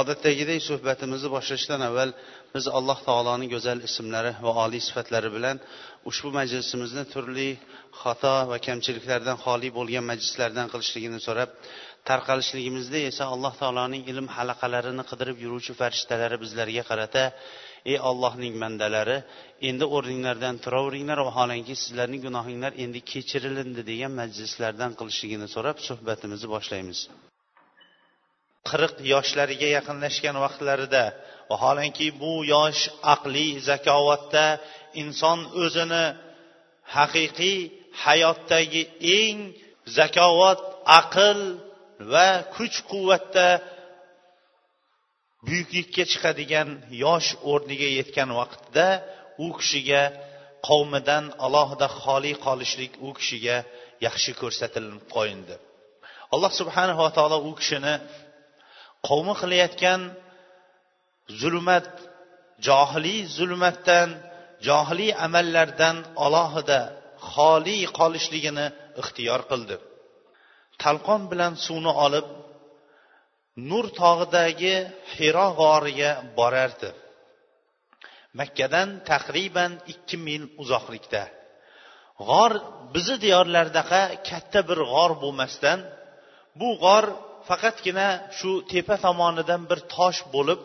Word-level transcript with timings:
Odatdagidek 0.00 0.60
suhbatimizni 0.68 1.28
boshlashdan 1.36 1.80
avval 1.88 2.10
biz 2.54 2.64
alloh 2.78 2.98
taoloning 3.08 3.50
go'zal 3.54 3.78
ismlari 3.88 4.32
va 4.44 4.52
oliy 4.64 4.82
sifatlari 4.88 5.30
bilan 5.36 5.56
ushbu 6.10 6.28
majlisimizni 6.38 7.04
turli 7.14 7.48
xato 8.02 8.34
va 8.50 8.56
kamchiliklardan 8.66 9.36
xoli 9.44 9.68
bo'lgan 9.78 10.04
majlislardan 10.10 10.66
qilishligini 10.72 11.18
so'rab 11.26 11.50
tarqalishligimizda 12.08 12.98
esa 13.10 13.24
alloh 13.34 13.52
taoloning 13.62 14.02
ilm 14.12 14.26
halaqalarini 14.36 15.04
qidirib 15.10 15.36
yuruvchi 15.44 15.72
farishtalari 15.80 16.36
bizlarga 16.44 16.82
qarata 16.90 17.24
ey 17.92 17.98
ollohning 18.10 18.54
bandalari 18.62 19.16
endi 19.70 19.84
o'rninglardan 19.96 20.54
turaveringlar 20.64 21.18
vaholanki 21.28 21.74
sizlarning 21.82 22.20
gunohinglar 22.26 22.72
endi 22.84 23.00
kechirilindi 23.12 23.82
degan 23.90 24.12
majlislardan 24.20 24.90
qilishligini 24.98 25.46
so'rab 25.54 25.76
suhbatimizni 25.88 26.48
boshlaymiz. 26.54 27.00
Qirq 28.70 28.94
yoshlariga 29.12 29.68
yaqinlashgan 29.76 30.36
vaqtlarida 30.44 31.04
vaholanki 31.50 32.06
bu 32.20 32.32
yosh 32.54 32.82
aqliy 33.14 33.52
zakovatda 33.68 34.46
inson 35.02 35.38
o'zini 35.62 36.04
haqiqiy 36.96 37.58
hayotdagi 38.04 38.82
eng 39.20 39.38
zakovat 39.98 40.60
aql 41.00 41.40
va 42.12 42.28
kuch 42.56 42.76
quvvatda 42.90 43.48
buyuklikka 45.46 46.04
chiqadigan 46.12 46.68
yosh 47.04 47.30
o'rniga 47.52 47.88
yetgan 47.98 48.30
vaqtda 48.40 48.86
u 49.46 49.48
kishiga 49.58 50.02
qavmidan 50.68 51.24
alohida 51.46 51.88
xoli 52.02 52.32
qolishlik 52.46 52.92
u 53.06 53.08
kishiga 53.18 53.56
yaxshi 54.06 54.32
ko'rsatilib 54.40 55.02
qo'yindi. 55.14 55.54
Alloh 56.34 56.52
subhanava 56.60 57.08
taolo 57.16 57.38
u 57.48 57.52
kishini 57.60 57.94
qavmi 59.08 59.34
qilayotgan 59.40 60.00
zulmat 61.40 61.88
johiliy 62.66 63.20
zulmatdan 63.36 64.08
johiliy 64.68 65.12
amallardan 65.26 65.96
alohida 66.26 66.80
xoli 67.30 67.78
qolishligini 67.98 68.66
ixtiyor 69.00 69.40
qildi. 69.50 69.76
Talqon 70.82 71.22
bilan 71.30 71.52
suvni 71.64 71.92
olib 72.06 72.26
nur 73.70 73.86
tog'idagi 74.00 74.76
hiro 75.14 75.48
g'origa 75.60 76.10
borardi. 76.38 76.90
Makkadan 78.38 78.88
taxriban 79.10 79.72
ikki 79.92 80.16
mil 80.26 80.42
uzoqlikda. 80.62 81.22
G'or 82.28 82.52
bizni 82.94 83.16
diyorlardaqa 83.24 84.02
katta 84.28 84.60
bir 84.68 84.78
g'or 84.92 85.12
bo'lmasdan 85.22 85.78
bu 86.60 86.68
g'or 86.84 87.06
faqatgina 87.48 88.08
shu 88.38 88.50
tepa 88.72 88.96
tomonidan 89.06 89.62
bir 89.70 89.80
tosh 89.94 90.20
bo'lib 90.34 90.60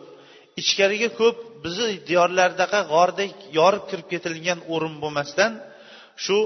ichkariga 0.60 1.10
ko'p 1.20 1.36
bizni 1.64 1.94
diyorlardaqa 2.08 2.80
g'ordek 2.92 3.32
yorib 3.58 3.84
kirib 3.90 4.06
ketilgan 4.12 4.58
o'rin 4.74 4.94
bo'lmasdan 5.02 5.52
shu 6.24 6.38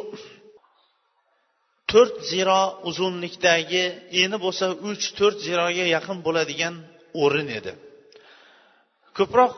to'rt 1.91 2.17
ziro 2.31 2.63
uzunlikdagi 2.89 3.85
eni 4.23 4.37
bo'lsa 4.45 4.67
uch 4.91 5.05
to'rt 5.19 5.39
ziroga 5.47 5.85
yaqin 5.97 6.19
bo'ladigan 6.27 6.75
o'rin 7.23 7.49
edi. 7.59 7.73
Ko'proq 9.19 9.53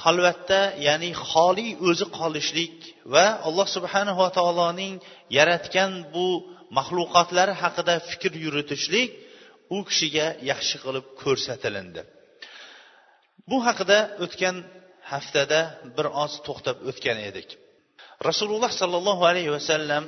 xalvatda 0.00 0.60
ya'ni 0.86 1.10
xoli 1.30 1.68
o'zi 1.88 2.06
qolishlik 2.18 2.76
va 3.12 3.26
alloh 3.48 3.66
subhanava 3.76 4.26
taoloning 4.38 4.94
yaratgan 5.38 5.92
bu 6.14 6.26
maxluqotlari 6.78 7.54
haqida 7.62 7.94
fikr 8.10 8.32
yuritishlik 8.44 9.10
u 9.76 9.78
kishiga 9.88 10.26
yaxshi 10.50 10.76
qilib 10.84 11.06
ko'rsatilindi. 11.22 12.02
Bu 13.50 13.56
haqida 13.66 13.98
o'tgan 14.24 14.56
haftada 15.12 15.60
bir 15.96 16.06
oz 16.24 16.32
to'xtab 16.46 16.76
o'tgan 16.90 17.18
edik. 17.28 17.48
Rasululloh 18.28 18.72
sollallohu 18.80 19.22
alayhi 19.30 19.52
vasallam 19.56 20.04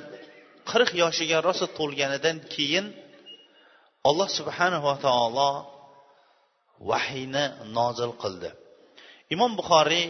qirq 0.71 0.89
yoshiga 1.03 1.37
rosa 1.47 1.67
to'lganidan 1.77 2.37
keyin 2.53 2.85
alloh 4.09 4.29
subhanava 4.37 4.93
taolo 5.05 5.51
vahiyni 6.89 7.45
nozil 7.77 8.11
qildi. 8.23 8.49
Imom 9.33 9.51
buxoriy 9.59 10.05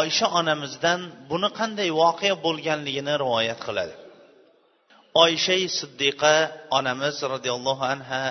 oysha 0.00 0.26
onamizdan 0.40 1.00
buni 1.30 1.48
qanday 1.58 1.88
voqea 2.02 2.34
bo'lganligini 2.46 3.14
rivoyat 3.22 3.60
qiladi. 3.66 3.94
Oysha 5.22 5.56
siddiqa 5.78 6.34
onamiz 6.78 7.16
roziyallohu 7.32 7.84
anha 7.94 8.22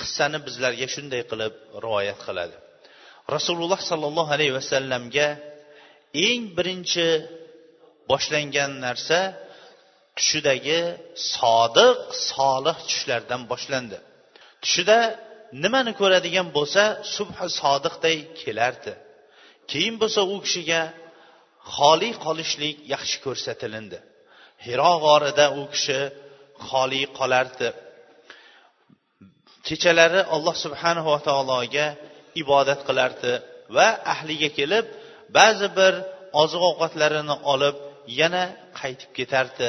qissani 0.00 0.38
bizlarga 0.46 0.86
shunday 0.94 1.22
qilib 1.30 1.54
rivoyat 1.84 2.20
qiladi. 2.26 2.56
Rasululloh 3.36 3.80
sollallohu 3.90 4.30
alayhi 4.36 4.54
vasallamga 4.60 5.28
eng 6.28 6.42
birinchi 6.56 7.08
boshlangan 8.10 8.72
narsa 8.86 9.18
tushidagi 10.18 10.80
sodiq 11.34 11.98
solih 12.30 12.76
tushlardan 12.88 13.42
boshlandi. 13.52 13.98
Tushida 14.62 14.98
nimani 15.62 15.92
ko'radigan 16.00 16.48
bo'lsa 16.56 16.82
subhi 17.16 17.46
sodiqday 17.60 18.16
kelardi. 18.40 18.92
Keyin 19.70 19.94
bo'lsa 20.02 20.20
u 20.34 20.36
kishiga 20.44 20.80
xoli 21.76 22.10
qolishlik 22.24 22.76
yaxshi 22.92 23.16
ko'rsatilindi. 23.26 23.98
Hiro 24.64 24.92
g'orida 25.04 25.46
u 25.60 25.62
kishi 25.72 26.00
xoli 26.68 27.02
qolardi. 27.18 27.68
Kechalari 29.66 30.20
alloh 30.34 30.54
subhanava 30.64 31.16
taologa 31.28 31.86
ibodat 32.42 32.80
qilardi 32.88 33.32
va 33.76 33.88
ahliga 34.14 34.50
kelib 34.58 34.86
ba'zi 35.38 35.68
bir 35.78 35.94
oziq 36.42 36.62
ovqatlarini 36.70 37.36
olib 37.52 37.76
yana 38.20 38.44
qaytib 38.80 39.10
ketardi. 39.18 39.68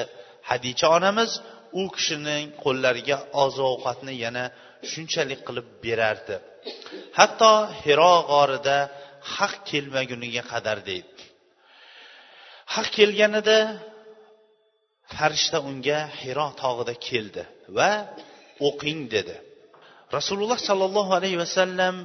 Hadicha 0.49 0.87
onamiz 0.97 1.31
u 1.81 1.83
kishining 1.95 2.45
qo'llariga 2.63 3.17
oziq 3.43 3.65
ovqatni 3.73 4.13
yana 4.25 4.43
shunchalik 4.91 5.41
qilib 5.47 5.67
berardi. 5.85 6.35
Hatto 7.19 7.53
hiro 7.83 8.13
g'orida 8.31 8.77
haq 9.35 9.53
kelmaguniga 9.69 10.43
qadar 10.51 10.77
deydi. 10.89 11.21
Haq 12.73 12.87
kelganida 12.97 13.57
farishta 15.13 15.57
unga 15.69 15.99
hiro 16.21 16.47
tog'ida 16.61 16.93
keldi 17.07 17.43
va 17.77 17.91
o'qing 18.67 19.01
dedi. 19.15 19.35
Rasululloh 20.17 20.59
sollallohu 20.69 21.11
alayhi 21.19 21.37
vasallam 21.43 21.95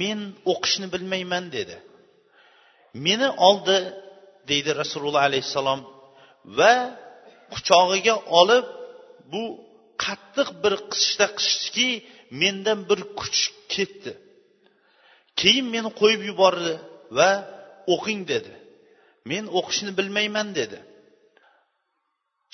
men 0.00 0.20
o'qishni 0.52 0.86
bilmayman 0.94 1.44
dedi. 1.56 1.76
Meni 3.06 3.28
oldi 3.48 3.78
deydi 4.50 4.70
rasululloh 4.82 5.22
alayhissalom 5.28 5.80
va 6.58 6.74
quchog'iga 7.54 8.14
olib 8.40 8.66
bu 9.32 9.42
qattiq 10.04 10.48
bir 10.62 10.74
qisishda 10.90 11.26
qisishdiki 11.38 11.88
mendan 12.42 12.80
bir 12.90 13.00
kuch 13.20 13.40
ketdi. 13.74 14.12
Keyin 15.40 15.66
meni 15.74 15.90
qo'yib 16.00 16.22
yubordi 16.30 16.74
va 17.18 17.30
o'qing 17.94 18.20
dedi. 18.32 18.52
Men 19.30 19.44
o'qishni 19.58 19.90
bilmayman 19.98 20.48
dedi. 20.60 20.78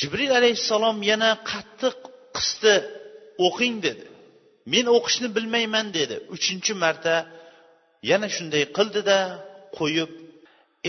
Jibril 0.01 0.33
alayhissalom 0.41 0.97
yana 1.11 1.31
qattiq 1.51 1.97
qisdi 2.37 2.75
o'qing 3.47 3.77
dedi. 3.87 4.05
Men 4.73 4.87
o'qishni 4.97 5.29
bilmayman 5.37 5.87
dedi. 5.99 6.17
Uchinchi 6.35 6.73
marta 6.85 7.17
yana 8.11 8.29
shunday 8.37 8.65
qildida 8.77 9.19
qo'yib 9.79 10.11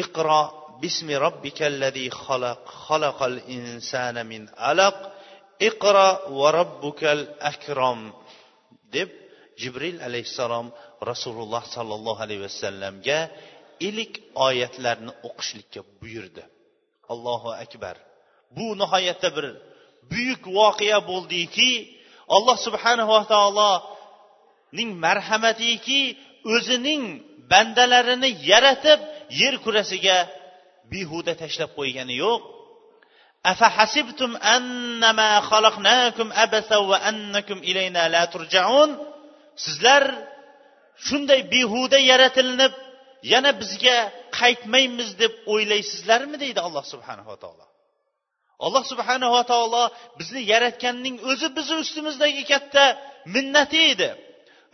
iqro 0.04 0.42
bismi 0.84 1.16
robbikallazi 1.26 2.06
xalaq 2.24 2.62
xalaqal 2.86 3.36
insana 3.58 4.22
min 4.32 4.44
alaq 4.70 4.98
iqro 5.70 6.10
va 6.40 6.50
robbukal 6.60 7.22
akrom 7.52 8.00
deb 8.96 9.10
jibril 9.62 9.98
alayhissalom 10.08 10.68
rasululloh 11.12 11.64
sollallohu 11.76 12.22
alayhi 12.26 12.44
vasallamga 12.48 13.20
ilk 13.90 14.14
oyatlarni 14.48 15.12
o'qishlikka 15.28 15.82
buyurdi. 16.00 16.44
Allohu 17.14 17.50
akbar. 17.66 17.96
bu 18.56 18.68
nihoyatda 18.82 19.30
bir 19.36 19.46
buyuk 20.12 20.44
voqea 20.58 21.00
bo'ldiki 21.10 21.72
alloh 22.36 22.58
subhanava 22.66 23.20
taoloning 23.34 24.92
marhamatiki 25.06 26.02
o'zining 26.54 27.04
bandalarini 27.52 28.30
yaratib 28.52 29.00
yer 29.42 29.56
kurasiga 29.66 30.18
behuda 30.92 31.34
tashlab 31.42 31.72
qo'ygani 31.78 32.16
yo'q. 32.26 32.42
Afahasibtum 33.52 34.32
annama 34.56 35.28
abasa 36.46 36.78
va 36.90 36.98
annakum 37.10 37.60
ilayna 37.70 38.04
la 38.16 38.24
turjaun? 38.34 38.90
Sizlar 39.66 40.04
shunday 41.08 41.42
behuda 41.54 41.98
yaratilinib 42.12 42.74
yana 43.34 43.52
bizga 43.62 43.98
qaytmaymiz 44.40 45.10
deb 45.22 45.34
o'ylaysizlarmi? 45.54 46.36
deydi 46.44 46.60
alloh 46.68 46.84
subhanava 46.94 47.36
taolo. 47.44 47.66
Alloh 48.66 48.84
subhanava 48.92 49.42
taolo 49.52 49.84
bizni 50.20 50.42
yaratganning 50.52 51.16
o'zi 51.32 51.48
bizni 51.58 51.76
ustimizdagi 51.84 52.44
katta 52.52 52.84
minnati 53.36 53.80
edi. 53.94 54.10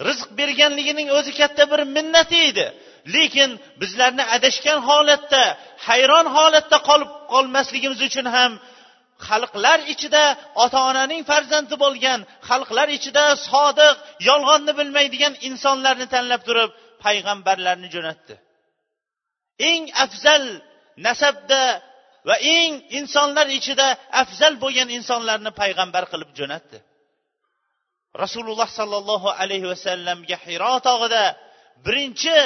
Rizq 0.07 0.29
berganligining 0.39 1.07
o'zi 1.17 1.31
katta 1.41 1.63
bir 1.71 1.81
minnati 1.95 2.39
edi. 2.49 2.67
Lekin 3.15 3.49
bizlarni 3.81 4.23
adashgan 4.35 4.79
holatda 4.89 5.43
hayron 5.87 6.27
holatda 6.37 6.77
qolib 6.89 7.11
qolmasligimiz 7.33 7.99
uchun 8.07 8.27
ham 8.35 8.51
xalqlar 9.27 9.79
ichida 9.93 10.23
ota 10.63 10.79
onaning 10.89 11.21
farzandi 11.31 11.75
bo'lgan 11.83 12.19
xalqlar 12.49 12.87
ichida 12.97 13.25
sodiq 13.49 13.95
yolg'onni 14.29 14.73
bilmaydigan 14.79 15.33
insonlarni 15.47 16.07
tanlab 16.13 16.41
turib 16.47 16.71
payg'ambarlarni 17.03 17.87
jo'natdi. 17.95 18.33
Eng 19.69 19.83
afzal 20.03 20.43
nasabda 21.07 21.61
va 22.27 22.35
eng 22.57 22.73
insonlar 22.99 23.47
ichida 23.57 23.87
afzal 24.21 24.53
bo'lgan 24.63 24.89
insonlarni 24.97 25.51
payg'ambar 25.61 26.03
qilib 26.11 26.31
jo'natdi. 26.39 26.77
Rasululloh 28.23 28.69
sollallohu 28.79 29.29
alayhi 29.41 29.67
vasallamga 29.73 30.37
hiro 30.45 30.75
tog'ida 30.87 31.23
birinchi 31.85 32.37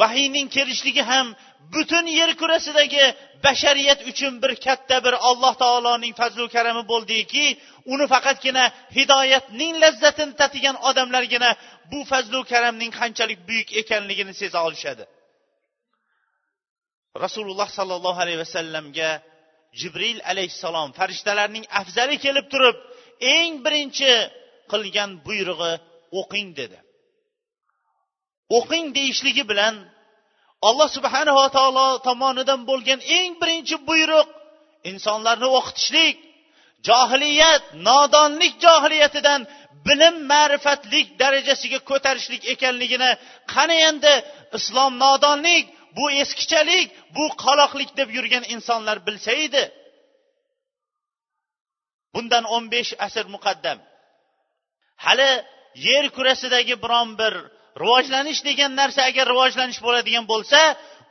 vahiyning 0.00 0.48
kelishligi 0.56 1.02
ham 1.10 1.26
butun 1.74 2.06
yer 2.18 2.30
kurasidagi 2.40 3.04
bashariyat 3.44 4.00
uchun 4.10 4.32
bir 4.42 4.52
katta 4.66 4.96
bir 5.04 5.14
alloh 5.28 5.54
taoloning 5.64 6.14
fazlu 6.20 6.44
karami 6.56 6.82
bo'ldiki 6.92 7.44
uni 7.92 8.06
faqatgina 8.14 8.64
hidoyatning 8.96 9.74
lazzatini 9.82 10.34
tatigan 10.40 10.76
odamlargina 10.88 11.50
bu 11.92 12.00
fazlu 12.10 12.40
karamning 12.52 12.92
qanchalik 13.00 13.38
buyuk 13.48 13.68
ekanligini 13.80 14.34
seza 14.40 14.58
olishadi. 14.68 15.04
Rasululloh 17.24 17.68
sollallohu 17.78 18.18
alayhi 18.24 18.40
vasallamga 18.44 19.10
jibril 19.80 20.18
alayhissalom 20.30 20.88
farishtalarning 20.98 21.64
afzali 21.80 22.16
kelib 22.24 22.46
turib 22.52 22.76
eng 23.36 23.52
birinchi 23.64 24.12
qilgan 24.72 25.10
buyrug'i 25.26 25.72
o'qing 26.20 26.48
dedi. 26.60 26.78
O'qing 28.58 28.86
deyishligi 28.98 29.44
bilan 29.50 29.74
alloh 30.68 30.88
subhanava 30.96 31.46
taolo 31.56 31.88
tomonidan 32.08 32.60
bo'lgan 32.70 33.00
eng 33.18 33.32
birinchi 33.42 33.76
buyruq 33.88 34.28
insonlarni 34.90 35.48
o'qitishlik 35.58 36.16
johiliyat 36.88 37.62
nodonlik 37.88 38.54
johiliyatidan 38.64 39.40
bilim 39.86 40.16
ma'rifatlik 40.32 41.06
darajasiga 41.20 41.78
ko'tarishlik 41.90 42.42
ekanligini 42.54 43.10
qani 43.52 43.76
endi? 43.90 44.14
Islom 44.58 44.92
nodonlik 45.04 45.64
bu 45.96 46.04
eskichalik 46.22 46.88
bu 47.16 47.24
qoloqlik 47.44 47.90
deb 47.98 48.08
yurgan 48.16 48.44
insonlar 48.54 48.98
bilsa 49.06 49.32
edi. 49.46 49.64
Bundan 52.14 52.44
o'n 52.54 52.64
besh 52.74 52.92
asr 53.06 53.26
muqaddam. 53.34 53.78
Hali 55.04 55.30
yer 55.86 56.04
kurasidagi 56.16 56.74
biron 56.84 57.10
bir 57.20 57.34
rivojlanish 57.82 58.40
degan 58.48 58.72
narsa 58.80 59.00
agar 59.10 59.26
rivojlanish 59.32 59.80
bo'ladigan 59.86 60.24
bo'lsa 60.32 60.60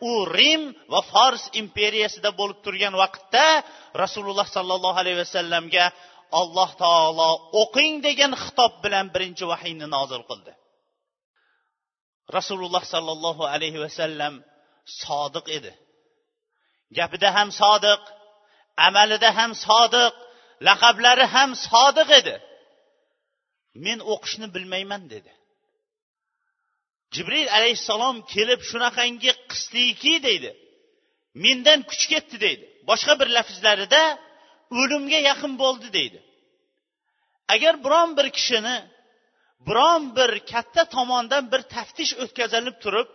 u 0.10 0.12
rim 0.38 0.64
va 0.94 1.02
fors 1.12 1.44
imperiyasida 1.62 2.30
bo'lib 2.40 2.60
turgan 2.66 2.94
vaqtda 3.02 3.46
rasululloh 4.04 4.48
sollallohu 4.56 4.98
alayhi 5.04 5.20
vasallamga 5.24 5.86
alloh 6.42 6.70
taolo 6.84 7.32
o'qing 7.62 7.94
degan 8.08 8.32
xitob 8.44 8.74
bilan 8.84 9.06
birinchi 9.14 9.44
vahiyni 9.52 9.88
nozil 9.96 10.24
qildi. 10.30 10.52
Rasululloh 12.38 12.84
sollallohu 12.94 13.44
alayhi 13.56 13.80
vasallam 13.86 14.34
sodiq 14.86 15.48
edi. 15.58 15.74
Gapida 16.98 17.30
ham 17.38 17.50
sodiq 17.62 18.02
amalida 18.88 19.30
ham 19.38 19.52
sodiq 19.66 20.14
laqablari 20.68 21.26
ham 21.36 21.52
sodiq 21.68 22.10
edi. 22.20 22.36
Men 23.86 24.00
o'qishni 24.14 24.48
bilmayman 24.56 25.04
dedi. 25.14 25.32
Jibril 27.16 27.48
alayhissalom 27.58 28.18
kelib 28.34 28.62
shunaqangi 28.70 29.32
qisdiki 29.52 30.14
deydi. 30.28 30.52
Mendan 31.44 31.80
kuch 31.90 32.04
ketdi 32.12 32.38
deydi. 32.46 32.66
Boshqa 32.90 33.14
bir 33.20 33.30
lafzlarida 33.38 34.04
o'limga 34.80 35.20
yaqin 35.30 35.54
bo'ldi 35.64 35.88
deydi. 35.98 36.20
Agar 37.54 37.74
biron 37.86 38.10
bir 38.18 38.28
kishini 38.38 38.78
biron 39.68 40.04
bir 40.18 40.32
katta 40.52 40.84
tomondan 40.96 41.44
bir 41.52 41.62
taftish 41.76 42.12
o'tkazilib 42.24 42.78
turib 42.84 43.10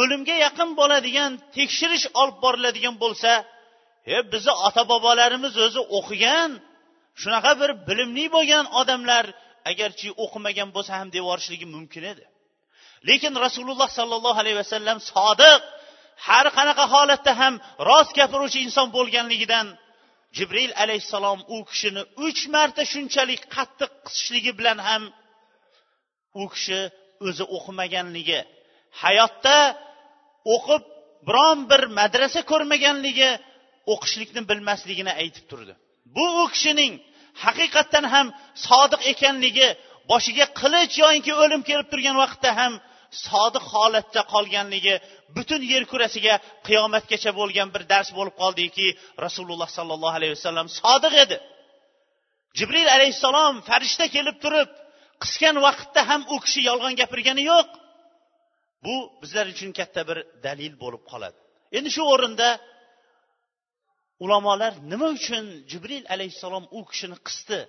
o'limga 0.00 0.36
yaqin 0.46 0.70
bo'ladigan 0.80 1.32
tekshirish 1.56 2.06
olib 2.20 2.36
boriladigan 2.44 2.96
bo'lsa 3.04 3.30
e 4.14 4.16
bizni 4.32 4.54
ota 4.66 4.82
bobolarimiz 4.92 5.54
o'zi 5.66 5.80
o'qigan 5.98 6.50
shunaqa 7.22 7.52
bir 7.60 7.70
bilimli 7.88 8.26
bo'lgan 8.36 8.64
odamlar 8.80 9.24
agarchi 9.70 10.08
o'qimagan 10.24 10.68
bo'lsa 10.76 10.92
ham 11.00 11.08
devorishligi 11.16 11.66
mumkin 11.74 12.04
edi. 12.12 12.24
Lekin 13.08 13.32
rasululloh 13.46 13.88
sollallohu 13.98 14.38
alayhi 14.42 14.58
vasallam 14.62 14.98
sodiq 15.12 15.60
har 16.26 16.46
qanaqa 16.56 16.84
holatda 16.94 17.32
ham 17.40 17.54
rost 17.88 18.12
gapiruvchi 18.18 18.58
inson 18.66 18.88
bo'lganligidan 18.96 19.66
jibril 20.36 20.72
alayhissalom 20.82 21.40
u 21.54 21.58
kishini 21.70 22.02
uch 22.26 22.40
marta 22.54 22.82
shunchalik 22.92 23.42
qattiq 23.56 23.92
qisishligi 24.06 24.52
bilan 24.58 24.78
ham 24.88 25.02
u 26.42 26.44
kishi 26.52 26.80
o'zi 27.26 27.44
o'qimaganligi 27.56 28.40
hayotda 29.02 29.58
o'qib 30.54 30.82
biron 31.28 31.58
bir 31.70 31.82
madrasa 31.98 32.40
ko'rmaganligi 32.50 33.30
o'qishlikni 33.92 34.42
bilmasligini 34.50 35.12
aytib 35.22 35.44
turdi. 35.50 35.72
Bu 36.16 36.24
u 36.42 36.44
kishining 36.54 36.92
haqiqatdan 37.44 38.04
ham 38.14 38.26
sodiq 38.68 39.02
ekanligi 39.12 39.68
boshiga 40.10 40.46
qilich 40.60 40.92
yoinki 41.02 41.32
o'lim 41.42 41.62
kelib 41.68 41.88
turgan 41.92 42.16
vaqtda 42.22 42.50
ham 42.60 42.72
sodiq 43.26 43.64
holatda 43.74 44.20
qolganligi 44.32 44.94
butun 45.36 45.62
yer 45.72 45.82
kurasiga 45.92 46.34
qiyomatgacha 46.66 47.30
bo'lgan 47.40 47.68
bir 47.74 47.82
dars 47.92 48.08
bo'lib 48.18 48.34
qoldiki 48.42 48.86
rasululloh 49.24 49.68
sollallohu 49.78 50.16
alayhi 50.18 50.34
vasallam 50.36 50.66
sodiq 50.80 51.14
edi. 51.24 51.36
Jibril 52.58 52.88
alayhissalom 52.96 53.54
farishta 53.68 54.06
kelib 54.14 54.36
turib 54.44 54.70
qisgan 55.22 55.56
vaqtda 55.66 56.00
ham 56.10 56.20
u 56.34 56.36
kishi 56.44 56.60
yolg'on 56.68 56.94
gapirgani 57.00 57.42
yo'q. 57.52 57.68
Bu 58.84 58.96
bizlar 59.22 59.46
uchun 59.54 59.70
katta 59.78 60.00
bir 60.08 60.18
dalil 60.46 60.74
bo'lib 60.82 61.02
qoladi. 61.10 61.38
Endi 61.76 61.90
shu 61.96 62.02
o'rinda 62.14 62.48
ulamolar 64.24 64.72
nima 64.92 65.08
uchun 65.18 65.44
jibril 65.70 66.04
alayhissalom 66.14 66.64
u 66.78 66.80
kishini 66.90 67.16
qisdi? 67.26 67.60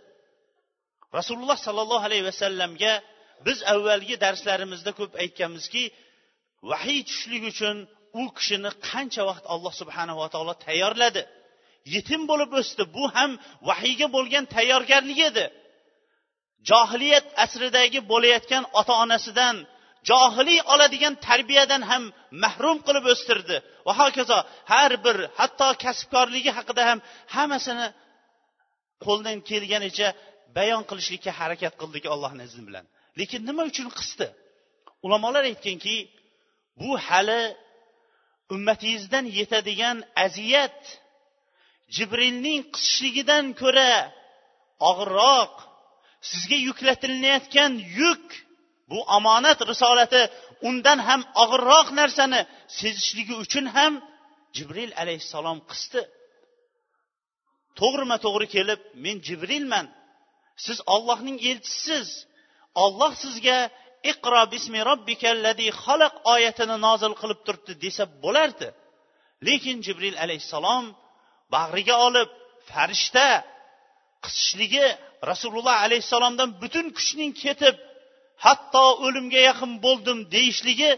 Rasululloh 1.17 1.57
sollallohu 1.67 2.05
alayhi 2.09 2.25
vasallamga 2.31 2.93
biz 3.47 3.57
avvalgi 3.73 4.15
darslarimizda 4.25 4.91
ko'p 4.99 5.11
aytganmizki 5.23 5.83
vahiy 6.71 6.99
tushishlik 7.07 7.43
uchun 7.51 7.75
u 8.21 8.23
kishini 8.37 8.71
qancha 8.89 9.23
vaqt 9.29 9.45
alloh 9.53 9.73
subhanava 9.81 10.25
taolo 10.33 10.53
tayyorladi? 10.65 11.21
Yetim 11.95 12.21
bo'lib 12.31 12.51
o'sdi 12.59 12.83
bu 12.95 13.03
ham 13.15 13.31
vahiyga 13.69 14.07
bo'lgan 14.15 14.45
tayyorgarlik 14.55 15.19
edi. 15.29 15.45
Johiliyat 16.69 17.27
asridagi 17.43 17.99
bo'layotgan 18.11 18.63
ota 18.79 18.93
onasidan 19.03 19.55
johiliy 20.09 20.59
oladigan 20.73 21.15
tarbiyadan 21.27 21.83
ham 21.91 22.03
mahrum 22.43 22.77
qilib 22.87 23.05
o'stirdi. 23.13 23.55
Va 23.87 23.93
hokazo 24.01 24.37
har 24.71 24.91
bir 25.05 25.17
hatto 25.39 25.67
kasbkorligi 25.83 26.51
haqida 26.57 26.81
ham 26.89 26.99
hammasini 27.35 27.87
qo'ldan 29.05 29.37
kelganicha 29.49 30.07
bayon 30.57 30.83
qilishlikka 30.89 31.31
harakat 31.39 31.73
qildik 31.81 32.03
allohni 32.13 32.43
izni 32.49 32.63
bilan. 32.69 32.85
Lekin 33.19 33.41
nima 33.49 33.63
uchun 33.71 33.87
qisdi? 33.99 34.27
Ulamolar 35.05 35.43
aytganki 35.51 35.95
bu 36.79 36.89
hali 37.07 37.41
ummatingizdan 38.53 39.25
yetadigan 39.39 39.97
aziyat 40.25 40.79
jibrilning 41.95 42.61
qisishligidan 42.73 43.45
ko'ra 43.61 43.91
og'irroq 44.89 45.53
sizga 46.29 46.57
yuklatilayotgan 46.67 47.71
yuk 47.99 48.25
bu 48.89 48.99
omonat 49.17 49.59
risolati 49.71 50.21
undan 50.69 50.99
ham 51.07 51.21
og'irroq 51.43 51.87
narsani 51.99 52.41
sezishligi 52.79 53.35
uchun 53.43 53.65
ham 53.75 53.93
jibril 54.55 54.91
alayhissalom 55.01 55.59
qisdi. 55.69 56.01
To'g'rima 57.79 58.17
to'g'ri 58.25 58.47
kelib 58.55 58.81
men 59.03 59.15
jibrilman. 59.27 59.85
Siz 60.65 60.77
ollohning 60.95 61.37
elchisiz. 61.51 62.07
Olloh 62.83 63.11
sizga 63.23 63.59
iqro 64.11 64.41
bismi 64.53 64.79
robbikalladi 64.89 65.67
xalaq 65.83 66.13
oyatini 66.33 66.77
nozil 66.87 67.13
qilib 67.21 67.39
turibdi 67.45 67.73
desa 67.85 68.03
bo'lardi. 68.23 68.67
Lekin 69.47 69.77
jibril 69.85 70.15
alayhissalom 70.23 70.85
bag'riga 71.55 71.95
olib 72.07 72.29
farishta 72.69 73.27
qisishligi 74.25 74.85
rasululloh 75.31 75.75
alayhissalomdan 75.85 76.49
butun 76.61 76.87
kuchning 76.97 77.31
ketib 77.43 77.75
hatto 78.45 78.85
o'limga 79.05 79.41
yaqin 79.49 79.71
bo'ldim 79.85 80.17
deyishligi 80.35 80.91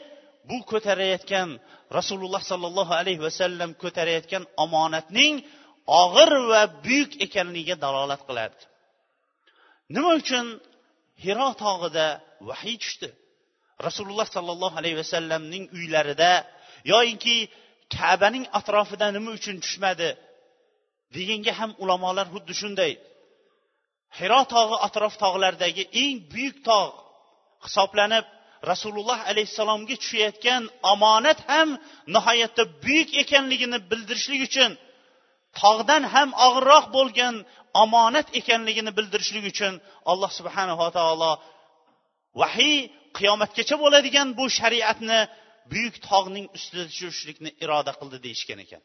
bu 0.49 0.57
ko'tarayotgan 0.71 1.49
rasululloh 1.97 2.43
sollallohu 2.51 2.93
alayhi 3.01 3.21
vasallam 3.27 3.71
ko'tarayotgan 3.83 4.43
omonatning 4.63 5.35
og'ir 6.03 6.31
va 6.51 6.61
buyuk 6.85 7.11
ekanligiga 7.25 7.75
dalolat 7.85 8.21
qilardi. 8.27 8.63
Nima 9.95 10.11
uchun 10.21 10.45
hiro 11.23 11.49
tog'ida 11.63 12.07
vahiy 12.49 12.77
tushdi? 12.83 13.09
Rasululloh 13.87 14.27
sollallohu 14.35 14.75
alayhi 14.81 14.97
vasallamning 15.03 15.63
uylarida 15.77 16.31
yoyinki 16.91 17.35
kabaning 17.97 18.45
atrofida 18.59 19.07
nima 19.17 19.31
uchun 19.39 19.55
tushmadi 19.63 20.09
deganga 21.15 21.53
ham 21.59 21.71
ulamolar 21.83 22.27
xuddi 22.33 22.53
shunday. 22.61 22.93
Hiro 24.17 24.41
tog'i 24.53 24.77
atrof 24.87 25.13
tog'laridagi 25.23 25.83
eng 26.03 26.15
buyuk 26.33 26.57
tog' 26.69 26.95
hisoblanib 27.65 28.25
rasululloh 28.71 29.19
alayhissalomga 29.31 29.95
tushayotgan 30.03 30.61
omonat 30.93 31.39
ham 31.49 31.69
nihoyatda 32.15 32.63
buyuk 32.83 33.09
ekanligini 33.23 33.77
bildirishlik 33.91 34.41
uchun 34.49 34.71
tog'dan 35.61 36.03
ham 36.13 36.29
og'irroq 36.45 36.85
bo'lgan 36.97 37.35
omonat 37.83 38.27
ekanligini 38.39 38.91
bildirishlik 38.97 39.45
uchun 39.51 39.73
alloh 40.11 40.31
subhanava 40.39 40.87
taolo 40.97 41.31
vahiy 42.41 42.77
qiyomatgacha 43.17 43.75
bo'ladigan 43.83 44.27
bu 44.39 44.45
shariatni 44.59 45.19
buyuk 45.71 45.95
tog'ning 46.09 46.45
ustida 46.57 46.83
tushirishlikni 46.91 47.49
iroda 47.63 47.91
qildi 47.99 48.17
deyishgan 48.25 48.59
ekan. 48.65 48.83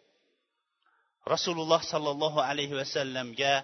Rasululloh 1.34 1.80
sollallohu 1.92 2.40
alayhi 2.50 2.74
vasallamga 2.80 3.54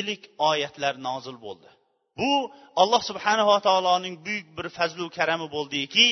ilk 0.00 0.22
oyatlar 0.50 0.94
nozil 1.08 1.36
bo'ldi. 1.46 1.68
Bu 2.18 2.32
alloh 2.82 3.02
subhanava 3.10 3.56
taoloning 3.66 4.14
buyuk 4.26 4.46
bir 4.56 4.66
fazlu 4.78 5.04
karami 5.18 5.46
bo'ldiki 5.56 6.06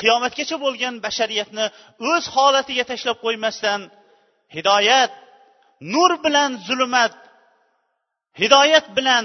qiyomatgacha 0.00 0.56
bo'lgan 0.64 0.94
bashariyatni 1.06 1.66
o'z 2.10 2.24
holatiga 2.36 2.84
tashlab 2.90 3.18
qo'ymasdan 3.24 3.80
hidoyat 4.56 5.12
nur 5.94 6.12
bilan 6.24 6.50
zulmat 6.68 7.14
hidoyat 8.40 8.86
bilan 8.96 9.24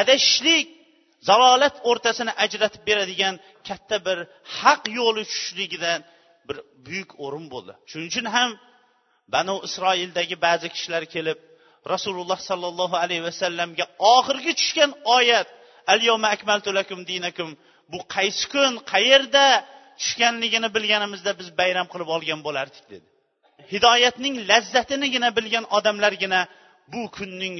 adashishlik 0.00 0.66
zalolat 1.28 1.76
o'rtasini 1.90 2.32
ajratib 2.44 2.82
beradigan 2.88 3.34
katta 3.68 3.96
bir 4.06 4.18
haq 4.58 4.82
yo'li 4.98 5.22
tushishligidan 5.30 6.00
bir 6.48 6.56
buyuk 6.86 7.10
o'rin 7.24 7.46
bo'ldi. 7.52 7.72
Shuning 7.90 8.08
uchun 8.12 8.26
ham 8.36 8.50
banu 9.34 9.54
isroildagi 9.68 10.36
ba'zi 10.46 10.68
kishilar 10.74 11.04
kelib 11.14 11.38
rasululloh 11.92 12.38
sollallohu 12.50 12.96
alayhi 13.04 13.24
vasallamga 13.28 13.84
oxirgi 14.16 14.52
tushgan 14.60 14.90
oyat 15.16 15.48
al 15.92 16.00
akmaltu 16.34 16.70
lakum 16.78 17.00
dinakum. 17.10 17.50
Bu 17.92 17.98
qaysi 18.14 18.44
kun 18.52 18.72
qayerda 18.92 19.44
tushganligini 20.00 20.68
bilganimizda 20.76 21.30
biz 21.40 21.48
bayram 21.60 21.86
qilib 21.92 22.08
olgan 22.16 22.40
bo'lardik 22.46 22.84
dedi. 22.92 23.06
Hidoyatning 23.72 24.34
lazzatinigina 24.50 25.28
bilgan 25.38 25.64
odamlargina 25.76 26.40
bu 26.92 27.02
kunning 27.16 27.54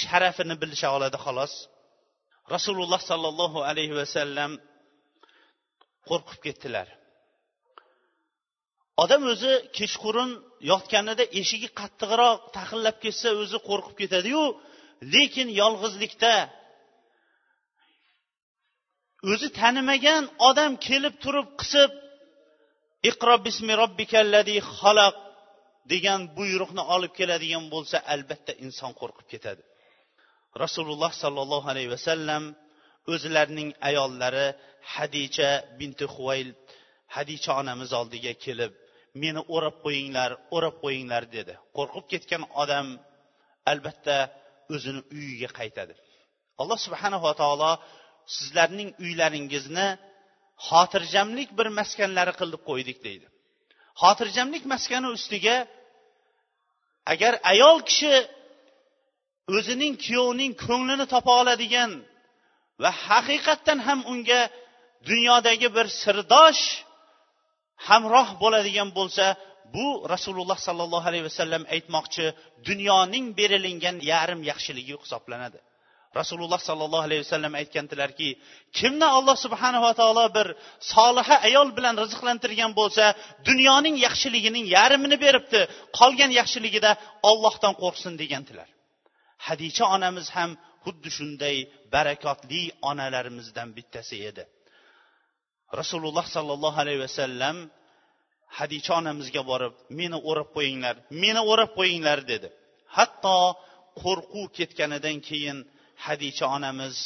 sharafini 0.00 0.54
bilisha 0.62 0.88
oladi 0.96 1.18
xolos. 1.24 1.54
Rasululloh 2.54 3.00
sollallohu 3.10 3.58
alayhi 3.70 3.94
vasallam 4.00 4.52
qo'rqib 6.08 6.40
ketdilar. 6.46 6.88
Odam 9.02 9.22
o'zi 9.32 9.52
kechqurun 9.78 10.30
yotganida 10.70 11.24
eshigi 11.40 11.68
qattiqroq 11.80 12.38
taqillab 12.56 12.96
ketsa 13.04 13.28
o'zi 13.42 13.58
qo'rqib 13.68 13.94
ketadiyu 14.02 14.42
lekin 15.14 15.48
yolg'izlikda 15.60 16.34
o'zi 19.30 19.48
tanimagan 19.60 20.24
odam 20.48 20.72
kelib 20.86 21.14
turib 21.24 21.48
qisib 21.60 21.90
iqro 23.10 23.34
bismi 23.46 23.72
robbikallazi 23.82 24.56
xaloq 24.78 25.16
degan 25.92 26.20
buyruqni 26.38 26.82
olib 26.94 27.12
keladigan 27.18 27.64
bo'lsa 27.74 27.96
albatta 28.14 28.52
inson 28.64 28.92
qo'rqib 29.00 29.26
ketadi. 29.32 29.62
Rasululloh 30.64 31.12
sollallohu 31.22 31.66
alayhi 31.72 31.90
vasallam 31.96 32.44
o'zlarining 33.12 33.70
ayollari 33.88 34.46
hadicha 34.94 35.50
binti 35.78 36.04
huvayl 36.14 36.48
hadicha 37.14 37.50
onamiz 37.60 37.90
oldiga 38.00 38.32
kelib 38.44 38.72
meni 39.22 39.40
o'rab 39.54 39.76
qo'yinglar 39.84 40.30
o'rab 40.56 40.76
qo'yinglar 40.84 41.22
dedi. 41.36 41.54
Qo'rqib 41.76 42.04
ketgan 42.12 42.42
odam 42.62 42.86
albatta 43.72 44.16
o'zini 44.74 45.00
uyiga 45.16 45.48
qaytadi. 45.58 45.94
Alloh 46.60 46.78
subhanava 46.86 47.32
taolo 47.42 47.72
sizlarning 48.36 48.90
uylaringizni 49.04 49.88
xotirjamlik 50.68 51.50
bir 51.58 51.68
maskanlari 51.78 52.32
qilib 52.40 52.62
qo'ydik 52.68 52.98
deydi. 53.06 53.26
Xotirjamlik 54.02 54.64
maskani 54.72 55.08
ustiga 55.16 55.56
agar 57.12 57.32
ayol 57.52 57.78
kishi 57.88 58.14
o'zining 59.56 59.94
kuyovining 60.04 60.52
ko'nglini 60.64 61.06
topa 61.14 61.32
oladigan 61.42 61.90
va 62.82 62.90
haqiqatdan 63.08 63.78
ham 63.86 64.00
unga 64.12 64.40
dunyodagi 65.08 65.68
bir 65.76 65.86
sirdosh 66.02 66.62
hamroh 67.88 68.28
bo'ladigan 68.42 68.88
bo'lsa 68.98 69.24
bu 69.74 69.86
rasululloh 70.14 70.58
sollallohu 70.66 71.06
alayhi 71.10 71.26
vasallam 71.30 71.62
aytmoqchi 71.74 72.26
dunyoning 72.68 73.26
berilingan 73.38 73.96
yarim 74.12 74.40
yaxshiligi 74.50 74.94
hisoblanadi. 75.02 75.58
Rasululloh 76.20 76.60
sollallohu 76.68 77.04
alayhi 77.08 77.22
vasallam 77.26 77.54
aytgandilarki 77.60 78.28
kimni 78.78 79.08
alloh 79.18 79.36
subhanava 79.44 79.90
taolo 80.00 80.26
bir 80.36 80.46
soliha 80.92 81.36
ayol 81.48 81.68
bilan 81.76 81.94
rizqlantirgan 82.04 82.72
bo'lsa 82.80 83.04
dunyoning 83.48 83.96
yaxshiligining 84.06 84.64
yarmini 84.76 85.16
beribdi 85.24 85.60
qolgan 85.98 86.30
yaxshiligida 86.40 86.90
ollohdan 87.30 87.74
qo'rqsin 87.82 88.12
degandilar. 88.22 88.68
Hadicha 89.46 89.84
onamiz 89.96 90.26
ham 90.36 90.50
xuddi 90.84 91.08
shunday 91.16 91.56
barakotli 91.94 92.62
onalarimizdan 92.90 93.68
bittasi 93.76 94.16
edi. 94.30 94.44
Rasululloh 95.80 96.26
sollallohu 96.36 96.78
alayhi 96.84 97.00
vasallam 97.06 97.56
hadicha 98.58 98.92
onamizga 99.00 99.42
borib 99.50 99.74
meni 100.00 100.18
o'rab 100.30 100.48
qo'yinglar 100.56 100.94
meni 101.22 101.40
o'rab 101.52 101.70
qo'yinglar 101.78 102.18
dedi. 102.32 102.48
Hatto 102.96 103.38
qo'rquv 104.02 104.46
ketganidan 104.58 105.18
keyin 105.28 105.58
hadicha 106.06 106.46
onamiz 106.56 106.96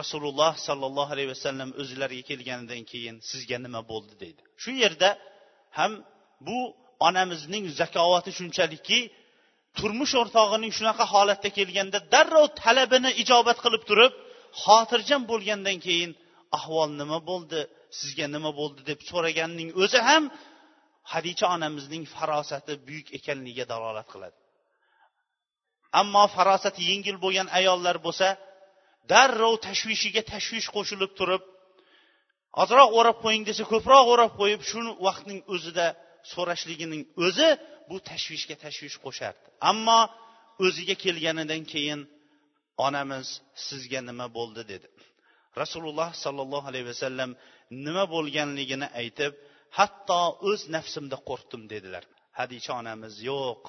rasululloh 0.00 0.52
sollallohu 0.68 1.10
alayhi 1.16 1.30
vasallam 1.34 1.70
o'zlariga 1.82 2.24
kelganidan 2.30 2.82
keyin 2.92 3.16
sizga 3.30 3.58
nima 3.66 3.80
bo'ldi 3.90 4.14
deydi. 4.22 4.42
Shu 4.62 4.70
yerda 4.82 5.10
ham 5.78 5.92
bu 6.46 6.58
onamizning 7.08 7.64
zakovati 7.80 8.30
shunchalikki 8.38 8.98
turmush 9.78 10.14
o'rtog'ining 10.22 10.72
shunaqa 10.78 11.04
holatda 11.14 11.48
kelganda 11.58 11.98
darrov 12.14 12.46
talabini 12.62 13.10
ijobat 13.22 13.58
qilib 13.64 13.82
turib 13.90 14.12
xotirjam 14.62 15.22
bo'lgandan 15.30 15.78
keyin 15.86 16.10
ahvol 16.58 16.90
nima 17.00 17.18
bo'ldi? 17.30 17.60
Sizga 17.98 18.26
nima 18.36 18.50
bo'ldi? 18.60 18.80
deb 18.90 19.00
so'raganning 19.10 19.68
o'zi 19.82 20.00
ham 20.08 20.24
hadicha 21.12 21.46
onamizning 21.56 22.04
farosati 22.14 22.72
buyuk 22.86 23.08
ekanligiga 23.18 23.64
dalolat 23.72 24.08
qiladi. 24.12 24.38
Ammo 26.00 26.24
farosati 26.36 26.80
yengil 26.90 27.16
bo'lgan 27.24 27.48
ayollar 27.58 27.96
bo'lsa 28.06 28.28
darrov 29.12 29.54
tashvishiga 29.66 30.22
tashvish 30.32 30.68
qo'shilib 30.76 31.12
turib 31.18 31.42
ozroq 32.62 32.90
o'rab 32.98 33.16
qo'ying 33.24 33.44
desa 33.48 33.62
ko'proq 33.72 34.04
o'rab 34.14 34.32
qo'yib 34.40 34.60
shu 34.70 34.80
vaqtning 35.06 35.40
o'zida 35.54 35.86
so'rashligining 36.32 37.02
o'zi 37.26 37.48
bu 37.88 37.96
tashvishga 38.10 38.56
tashvish 38.64 38.96
qo'shardi. 39.04 39.46
Ammo 39.70 40.00
o'ziga 40.66 40.94
kelganidan 41.04 41.62
keyin 41.72 42.00
onamiz 42.86 43.28
sizga 43.66 44.00
nima 44.08 44.26
bo'ldi 44.38 44.62
dedi. 44.72 44.88
Rasululloh 45.62 46.10
sollallohu 46.24 46.66
alayhi 46.70 46.88
vasallam 46.92 47.30
nima 47.86 48.04
bo'lganligini 48.14 48.88
aytib 49.00 49.32
hatto 49.78 50.22
o'z 50.50 50.60
nafsimda 50.74 51.16
qo'rqdim 51.28 51.62
dedilar. 51.72 52.04
Hadicha 52.38 52.72
onamiz 52.80 53.14
yo'q 53.30 53.62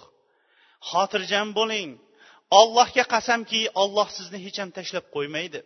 xotirjam 0.89 1.47
bo'ling. 1.59 1.89
Ollohga 2.59 3.03
qasamki 3.13 3.61
olloh 3.83 4.07
sizni 4.17 4.39
hech 4.45 4.57
ham 4.61 4.71
tashlab 4.77 5.05
qo'ymaydi. 5.15 5.59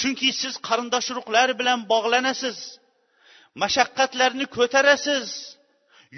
Chunki 0.00 0.28
siz 0.40 0.54
qarindosh 0.68 1.08
urug'lar 1.12 1.48
bilan 1.60 1.80
bog'lanasiz 1.92 2.58
mashaqqatlarni 3.62 4.46
ko'tarasiz 4.56 5.28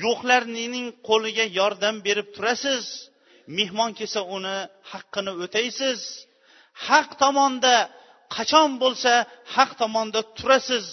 yo'qlarning 0.04 0.86
qo'liga 1.08 1.46
yordam 1.58 1.96
berib 2.06 2.28
turasiz 2.36 2.84
mehmon 3.58 3.90
kelsa 3.98 4.20
uni 4.36 4.56
haqqini 4.92 5.32
o'taysiz 5.44 6.00
haq 6.88 7.08
tomonda 7.22 7.76
qachon 8.36 8.70
bo'lsa 8.82 9.12
haq 9.54 9.70
tomonda 9.80 10.20
turasiz 10.38 10.86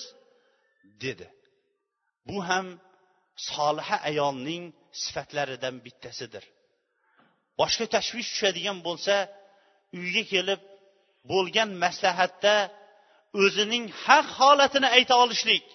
dedi. 1.04 1.28
Bu 2.28 2.38
ham 2.50 2.68
soliha 3.50 3.98
ayolning 4.10 4.64
sifatlaridan 5.04 5.76
bittasidir. 5.86 6.44
Boshqa 7.62 7.86
tashvish 7.96 8.30
tushadigan 8.34 8.78
bo'lsa 8.88 9.16
uyga 10.00 10.24
kelib 10.34 10.62
bo'lgan 11.32 11.70
maslahatda 11.84 12.56
o'zining 13.44 13.86
haq 14.06 14.28
holatini 14.40 14.88
ayta 14.98 15.14
olishlik 15.24 15.66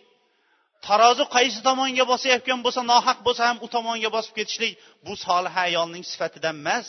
tarozi 0.87 1.25
qaysi 1.37 1.59
tomonga 1.69 2.05
bosayotgan 2.13 2.61
bo'lsa 2.65 2.83
nohaq 2.93 3.19
bo'lsa 3.27 3.43
ham 3.49 3.59
u 3.65 3.69
tomonga 3.75 4.11
bosib 4.17 4.35
ketishlik 4.39 4.73
bu 5.07 5.13
soliha 5.25 5.61
ayolning 5.69 6.05
sifatidan 6.13 6.57
emas. 6.63 6.87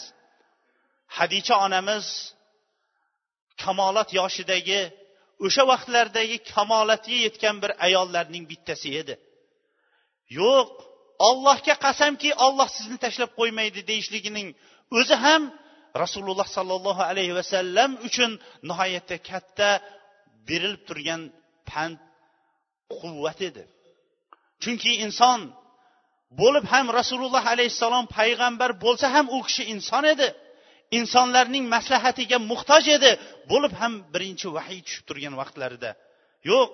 Hadicha 1.18 1.56
onamiz 1.66 2.06
kamolat 3.64 4.10
yoshidagi 4.20 4.82
o'sha 5.46 5.64
vaqtlardagi 5.72 6.38
kamolatga 6.54 7.18
yetgan 7.26 7.56
bir 7.64 7.72
ayollarning 7.86 8.44
bittasi 8.52 8.90
edi. 9.02 9.16
Yo'q 10.40 10.70
ollohga 11.30 11.76
qasamki 11.86 12.30
olloh 12.46 12.70
sizni 12.78 12.98
tashlab 13.06 13.32
qo'ymaydi 13.40 13.80
deyishligining 13.90 14.48
o'zi 15.00 15.16
ham 15.26 15.42
rasululloh 16.04 16.48
sollallohu 16.58 17.02
alayhi 17.12 17.34
vasallam 17.40 17.92
uchun 18.08 18.32
nihoyatda 18.70 19.18
katta 19.30 19.70
berilib 20.48 20.82
turgan 20.88 21.22
pand 21.70 21.98
quvvat 22.98 23.40
edi. 23.50 23.64
Chunki 24.64 24.92
inson 25.06 25.40
bo'lib 26.42 26.66
ham 26.74 26.86
rasululloh 27.00 27.44
alayhissalom 27.54 28.06
payg'ambar 28.18 28.72
bo'lsa 28.84 29.08
ham 29.16 29.26
u 29.36 29.40
kishi 29.48 29.64
inson 29.74 30.04
edi. 30.14 30.28
Insonlarning 31.00 31.66
maslahatiga 31.76 32.38
muhtoj 32.52 32.86
edi. 32.98 33.12
Bo'lib 33.52 33.74
ham 33.82 33.94
birinchi 34.14 34.48
vahiy 34.58 34.82
tushib 34.86 35.04
turgan 35.10 35.34
vaqtlarida. 35.42 35.92
Yo'q 36.50 36.70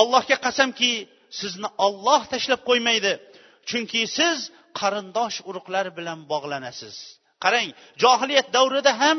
allohga 0.00 0.36
qasamki 0.46 0.92
sizni 1.40 1.68
olloh 1.86 2.22
tashlab 2.32 2.60
qo'ymaydi. 2.68 3.12
Chunki 3.68 4.00
siz 4.18 4.38
qarindosh 4.80 5.36
urug'lar 5.48 5.86
bilan 5.98 6.18
bog'lanasiz. 6.32 6.96
Qarang 7.44 7.68
johiliyat 8.02 8.48
davrida 8.56 8.92
ham 9.02 9.18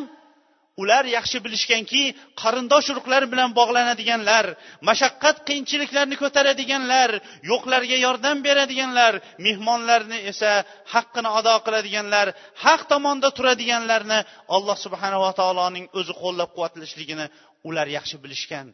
ular 0.81 1.03
yaxshi 1.17 1.37
bilishganki 1.45 2.03
qarindosh 2.41 2.87
urug'lar 2.93 3.23
bilan 3.31 3.49
bog'lanadiganlar 3.59 4.45
mashaqqat 4.89 5.37
qiyinchiliklarni 5.47 6.15
ko'taradiganlar 6.23 7.09
yo'qlarga 7.51 7.97
yordam 8.05 8.37
beradiganlar 8.47 9.13
mehmonlarni 9.45 10.17
esa 10.31 10.51
haqqini 10.93 11.29
ado 11.39 11.55
qiladiganlar 11.65 12.27
haq 12.63 12.81
tomonda 12.91 13.29
turadiganlarni 13.37 14.19
alloh 14.55 14.77
subhanava 14.85 15.31
taoloning 15.39 15.85
o'zi 15.99 16.13
qo'llab 16.23 16.49
quvvatlashligini 16.55 17.25
ular 17.69 17.87
yaxshi 17.97 18.17
bilishgan. 18.23 18.67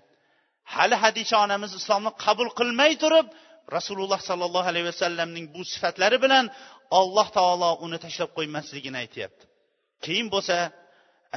Hali 0.75 0.95
hadisha 1.03 1.35
onamiz 1.45 1.71
islomni 1.79 2.11
qabul 2.25 2.49
qilmay 2.59 2.93
turib 3.03 3.27
rasululloh 3.77 4.19
sollallohu 4.29 4.67
alayhi 4.71 4.87
vasallamning 4.91 5.45
bu 5.55 5.61
sifatlari 5.73 6.17
bilan 6.25 6.45
alloh 6.99 7.27
taolo 7.37 7.69
uni 7.85 7.97
tashlab 8.05 8.29
qo'ymasligini 8.37 8.97
aytyapti. 9.03 9.43
Keyin 10.05 10.27
bo'lsa 10.33 10.57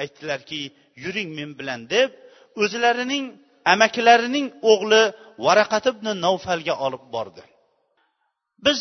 aytdilarki 0.00 0.60
yuring 1.02 1.30
men 1.38 1.50
bilan 1.58 1.80
deb 1.94 2.10
o'zlarining 2.62 3.24
amakilarining 3.72 4.46
o'g'li 4.72 5.02
varaqat 5.46 5.84
ibn 5.92 6.06
navfalga 6.24 6.74
olib 6.86 7.04
bordi. 7.14 7.42
Biz 8.66 8.80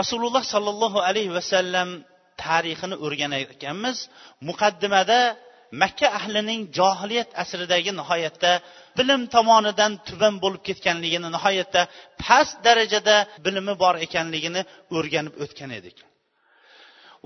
rasululloh 0.00 0.44
sollallohu 0.54 0.98
alayhi 1.08 1.32
vasallam 1.38 1.88
tarixini 2.44 2.96
o'rganar 3.04 3.40
ekanmiz 3.54 3.98
muqaddimada 4.48 5.20
makka 5.82 6.08
ahlining 6.18 6.60
johiliyat 6.78 7.30
asridagi 7.42 7.92
nihoyatda 8.00 8.52
bilim 8.98 9.22
tomonidan 9.34 9.92
tuban 10.08 10.34
bo'lib 10.44 10.62
ketganligini 10.68 11.28
nihoyatda 11.36 11.82
past 12.24 12.56
darajada 12.66 13.16
bilimi 13.44 13.74
bor 13.82 13.94
ekanligini 14.06 14.62
o'rganib 14.96 15.34
o'tgan 15.44 15.70
edik. 15.78 15.96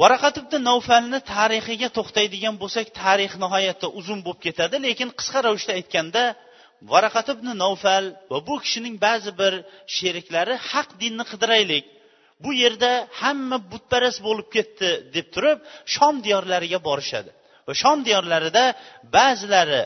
Varaqat 0.02 0.34
ibn 0.42 0.54
navfalni 0.70 1.18
tarixiga 1.34 1.88
to'xtaydigan 1.96 2.54
bo'lsak 2.62 2.86
tarix 3.00 3.32
nihoyatda 3.44 3.86
uzun 3.98 4.20
bo'lib 4.26 4.40
ketadi 4.46 4.76
lekin 4.86 5.08
qisqa 5.18 5.38
ravishda 5.46 5.72
aytganda 5.78 6.22
varaqat 6.92 7.28
ibn 7.34 7.48
navfal 7.64 8.04
va 8.30 8.38
bu 8.48 8.54
kishining 8.64 8.94
ba'zi 9.06 9.30
bir 9.40 9.54
sheriklari 9.96 10.54
haq 10.70 10.88
dinni 11.02 11.24
qidiraylik 11.30 11.84
bu 12.44 12.50
yerda 12.62 12.92
hamma 13.20 13.58
butparast 13.72 14.20
bo'lib 14.26 14.48
ketdi 14.56 14.88
deb 15.16 15.26
turib 15.34 15.58
shom 15.94 16.14
diyorlariga 16.26 16.78
borishadi. 16.88 17.30
Va 17.68 17.74
shom 17.82 17.98
diyorlarida 18.08 18.64
ba'zilari 19.16 19.82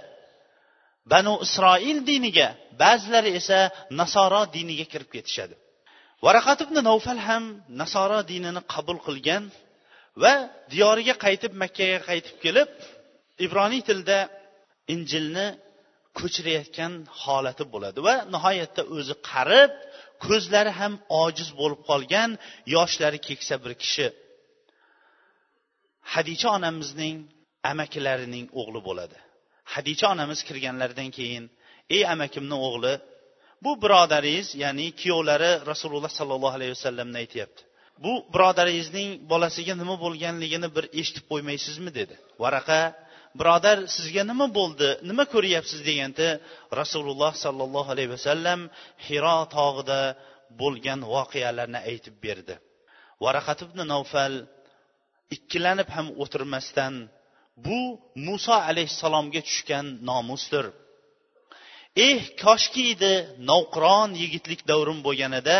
banu 1.12 1.34
isroil 1.46 1.98
diniga 2.10 2.48
ba'zilari 2.82 3.30
esa 3.40 3.58
nasoro 4.00 4.42
diniga 4.56 4.86
kirib 4.92 5.10
ketishadi. 5.16 5.54
Varaqat 6.26 6.58
ibn 6.64 6.76
navfal 6.90 7.20
ham 7.28 7.44
nasoro 7.80 8.20
dinini 8.30 8.62
qabul 8.74 8.98
qilgan 9.06 9.44
va 10.22 10.32
diyoriga 10.72 11.14
qaytib 11.24 11.52
makkaga 11.62 11.98
qaytib 12.08 12.36
kelib 12.44 12.70
ibroniy 13.46 13.82
tilda 13.88 14.18
injilni 14.94 15.46
ko'chirayotgan 16.18 16.92
holati 17.22 17.64
bo'ladi 17.72 17.98
va 18.06 18.14
nihoyatda 18.34 18.82
o'zi 18.96 19.14
qarib 19.30 19.72
ko'zlari 20.24 20.72
ham 20.80 20.92
ojiz 21.24 21.48
bo'lib 21.60 21.80
qolgan 21.90 22.30
yoshlari 22.74 23.18
keksa 23.28 23.54
bir 23.64 23.72
kishi. 23.82 24.06
Hadicha 26.12 26.48
onamizning 26.58 27.16
amakilarining 27.70 28.46
o'g'li 28.60 28.80
bo'ladi. 28.88 29.16
Hadicha 29.74 30.06
onamiz 30.14 30.40
kirganlaridan 30.48 31.10
keyin 31.18 31.44
ey 31.96 32.02
amakimni 32.14 32.56
o'g'li 32.68 32.94
bu 33.64 33.70
birodaringiz 33.82 34.48
ya'ni 34.62 34.86
kuyovlari 35.00 35.52
rasululloh 35.70 36.12
sollallohu 36.18 36.54
alayhi 36.58 36.72
vasallamni 36.76 37.16
aytyapti. 37.24 37.62
Bu 38.04 38.12
birodaringizning 38.34 39.08
bolasiga 39.32 39.74
nima 39.82 39.96
bo'lganligini 40.04 40.68
bir 40.76 40.84
eshitib 41.00 41.24
qo'ymaysizmi? 41.30 41.90
dedi. 41.98 42.14
Varaqa 42.42 42.80
birodar 43.40 43.78
sizga 43.96 44.22
nima 44.30 44.46
bo'ldi 44.58 44.88
nima 45.10 45.24
ko'ryapsiz? 45.34 45.80
deganda 45.88 46.28
rasululloh 46.80 47.32
sollallohu 47.44 47.88
alayhi 47.94 48.10
vasallam 48.16 48.60
hiro 49.06 49.38
tog'ida 49.56 50.00
bo'lgan 50.60 51.00
voqealarni 51.14 51.80
aytib 51.90 52.14
berdi. 52.24 52.54
Varaqat 53.24 53.58
ibn 53.66 53.78
navfal 53.92 54.34
ikkilanib 55.36 55.88
ham 55.96 56.06
o'tirmasdan 56.22 56.94
bu 57.56 58.00
muso 58.26 58.52
alayhissalomga 58.52 59.40
tushgan 59.48 59.86
nomusdir. 60.10 60.64
Eh 62.08 62.20
koshki 62.42 62.82
edi 62.94 63.14
novqiron 63.50 64.10
yigitlik 64.22 64.60
davrim 64.70 64.98
bo'lganida 65.06 65.58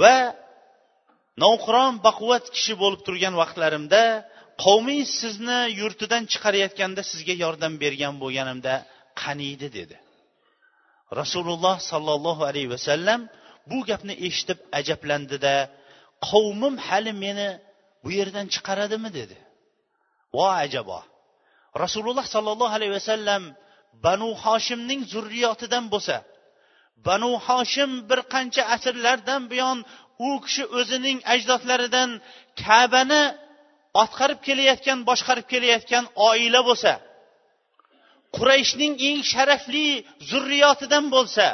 va 0.00 0.16
novqiron 1.44 1.94
baquvvat 2.06 2.44
kishi 2.54 2.74
bo'lib 2.82 3.00
turgan 3.06 3.34
vaqtlarimda 3.42 4.02
qavmingiz 4.64 5.10
sizni 5.22 5.60
yurtidan 5.80 6.22
chiqarayotganda 6.32 7.02
sizga 7.10 7.34
yordam 7.44 7.74
bergan 7.82 8.14
bo'lganimda 8.22 8.74
qaniydi 9.22 9.68
dedi. 9.78 9.96
Rasululloh 11.20 11.76
sollallohu 11.90 12.42
alayhi 12.50 12.70
vasallam 12.76 13.20
bu 13.70 13.78
gapni 13.90 14.14
eshitib 14.28 14.58
ajablandida 14.78 15.54
qavmim 16.28 16.74
hali 16.86 17.12
meni 17.24 17.48
bu 18.04 18.10
yerdan 18.18 18.46
chiqaradimi 18.54 19.10
dedi. 19.18 19.36
Vo 20.36 20.46
ajabo. 20.64 20.98
Rasululloh 21.84 22.26
sollallohu 22.34 22.74
alayhi 22.78 22.94
vasallam 22.98 23.42
banu 24.04 24.28
hoshimning 24.44 25.00
zurriyotidan 25.12 25.84
bo'lsa 25.92 26.16
banu 27.06 27.30
hoshim 27.46 27.90
bir 28.08 28.20
qancha 28.32 28.62
asrlardan 28.74 29.42
buyon 29.50 29.78
u 30.28 30.30
kishi 30.44 30.64
o'zining 30.78 31.18
ajdodlaridan 31.34 32.10
kabani 32.62 33.24
otqarib 34.02 34.40
kelayotgan 34.46 34.98
boshqarib 35.08 35.46
kelayotgan 35.52 36.04
oila 36.28 36.60
bo'lsa 36.68 36.92
qurayshning 38.36 38.94
eng 39.08 39.20
sharafli 39.32 39.86
zurriyotidan 40.30 41.04
bo'lsa 41.14 41.46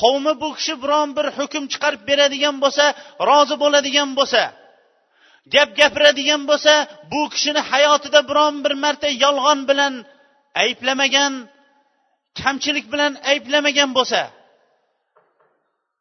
qavmi 0.00 0.32
bu 0.42 0.48
kishi 0.58 0.74
biron 0.82 1.08
bir 1.16 1.26
hukm 1.38 1.64
chiqarib 1.72 2.02
beradigan 2.08 2.56
bo'lsa 2.64 2.84
rozi 3.28 3.56
bo'ladigan 3.62 4.10
bo'lsa 4.18 4.42
gap 5.52 5.70
gapiradigan 5.80 6.42
bo'lsa 6.50 6.72
bu 7.12 7.22
kishini 7.34 7.60
hayotida 7.70 8.20
biron 8.30 8.54
bir 8.64 8.74
marta 8.84 9.08
yolg'on 9.24 9.60
bilan 9.70 9.94
ayblamagan 10.64 11.32
kamchilik 12.40 12.86
bilan 12.92 13.12
ayblamagan 13.30 13.90
bo'lsa 13.98 14.20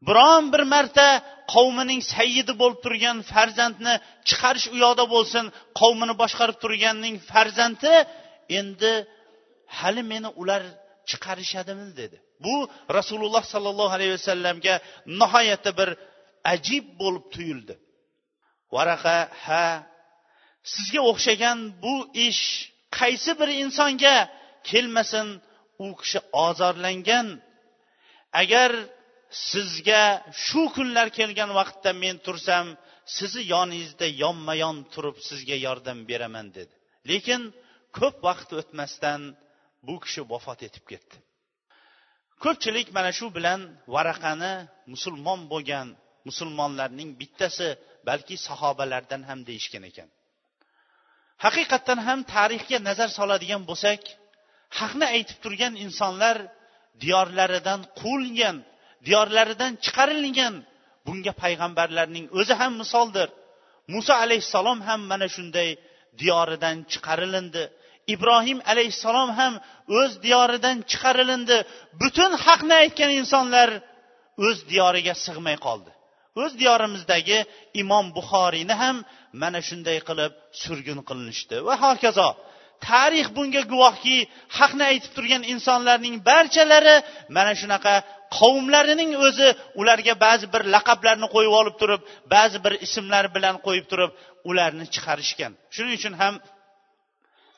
biron 0.07 0.43
bir 0.53 0.63
marta 0.73 1.07
qavmining 1.53 2.01
sayyidi 2.13 2.53
bo'lib 2.61 2.79
turgan 2.85 3.17
farzandni 3.31 3.93
chiqarish 4.29 4.67
u 4.73 4.75
yoqda 4.85 5.05
bo'lsin 5.15 5.45
qavmini 5.79 6.13
boshqarib 6.21 6.57
turganning 6.63 7.15
farzandi 7.31 7.93
endi 8.59 8.93
hali 9.77 10.03
meni 10.11 10.29
ular 10.41 10.63
chiqarishadimi 11.09 11.87
dedi. 12.01 12.17
Bu 12.45 12.55
rasululloh 12.97 13.43
sollallohu 13.53 13.93
alayhi 13.97 14.13
vasallamga 14.19 14.75
nihoyatda 15.21 15.71
bir 15.79 15.89
ajib 16.53 16.85
bo'lib 17.01 17.25
tuyuldi. 17.33 17.73
Varaqa 18.75 19.17
ha 19.45 19.67
sizga 20.73 21.01
o'xshagan 21.11 21.59
bu 21.83 21.95
ish 22.27 22.43
qaysi 22.99 23.31
bir 23.39 23.49
insonga 23.63 24.15
kelmasin 24.69 25.27
u 25.85 25.87
kishi 25.99 26.19
ozorlangan. 26.45 27.27
Agar 28.41 28.71
sizga 29.49 30.03
shu 30.45 30.63
kunlar 30.75 31.07
kelgan 31.17 31.51
vaqtda 31.59 31.91
men 32.03 32.15
tursam 32.25 32.65
sizni 33.15 33.43
yoningizda 33.53 34.07
yonma 34.23 34.53
yon 34.63 34.77
turib 34.93 35.17
sizga 35.27 35.57
yordam 35.65 35.99
beraman 36.09 36.47
dedi. 36.57 36.73
Lekin 37.09 37.41
ko'p 37.97 38.15
vaqt 38.27 38.49
o'tmasdan 38.59 39.21
bu 39.87 39.95
kishi 40.03 40.21
vafot 40.31 40.59
etib 40.67 40.85
ketdi. 40.91 41.15
Ko'pchilik 42.43 42.87
mana 42.97 43.11
shu 43.17 43.27
bilan 43.37 43.59
varaqani 43.95 44.53
musulmon 44.93 45.41
bo'lgan 45.51 45.87
musulmonlarning 46.27 47.09
bittasi 47.21 47.67
balki 48.07 48.35
sahobalardan 48.47 49.21
ham 49.29 49.39
deyishgan 49.49 49.83
ekan. 49.89 50.09
Haqiqatdan 51.45 51.99
ham 52.07 52.19
tarixga 52.35 52.77
nazar 52.89 53.09
soladigan 53.19 53.61
bo'lsak 53.69 54.01
haqni 54.79 55.05
aytib 55.15 55.37
turgan 55.43 55.73
insonlar 55.85 56.37
diyorlaridan 57.03 57.81
quvilgan 57.99 58.57
diyorlaridan 59.07 59.71
chiqarilgan 59.85 60.55
bunga 61.05 61.33
payg'ambarlarning 61.43 62.25
o'zi 62.39 62.53
ham 62.61 62.73
misoldir. 62.81 63.29
Muso 63.93 64.13
alayhissalom 64.25 64.79
ham 64.87 65.01
mana 65.11 65.27
shunday 65.35 65.69
diyoridan 66.21 66.77
chiqarilindi. 66.91 67.63
Ibrohim 68.13 68.59
alayhissalom 68.71 69.29
ham 69.39 69.53
o'z 69.99 70.11
diyoridan 70.25 70.77
chiqarilindi. 70.91 71.57
Butun 72.01 72.31
haqni 72.45 72.75
aytgan 72.83 73.11
insonlar 73.21 73.69
o'z 74.47 74.57
diyoriga 74.71 75.13
sig'may 75.25 75.57
qoldi. 75.67 75.91
O'z 76.41 76.51
diyorimizdagi 76.61 77.37
imom 77.81 78.05
buxoriyni 78.17 78.75
ham 78.81 78.97
mana 79.41 79.59
shunday 79.67 79.97
qilib 80.09 80.31
surgun 80.63 80.99
qilinishdi. 81.09 81.55
Va 81.67 81.75
hokazo 81.85 82.29
tarix 82.87 83.27
bunga 83.37 83.61
guvohki 83.71 84.17
haqni 84.57 84.83
aytib 84.91 85.11
turgan 85.17 85.43
insonlarning 85.53 86.15
barchalari 86.29 86.95
mana 87.37 87.53
shunaqa 87.61 87.93
qavmlarining 88.37 89.11
o'zi 89.27 89.47
ularga 89.81 90.13
ba'zi 90.25 90.45
bir 90.53 90.61
laqablarni 90.75 91.27
qo'yib 91.35 91.53
olib 91.61 91.75
turib 91.81 92.01
ba'zi 92.35 92.57
bir 92.65 92.73
ismlar 92.85 93.25
bilan 93.35 93.55
qo'yib 93.65 93.85
turib 93.91 94.11
ularni 94.49 94.85
chiqarishgan. 94.93 95.51
Shuning 95.75 95.95
uchun 95.99 96.13
ham 96.21 96.33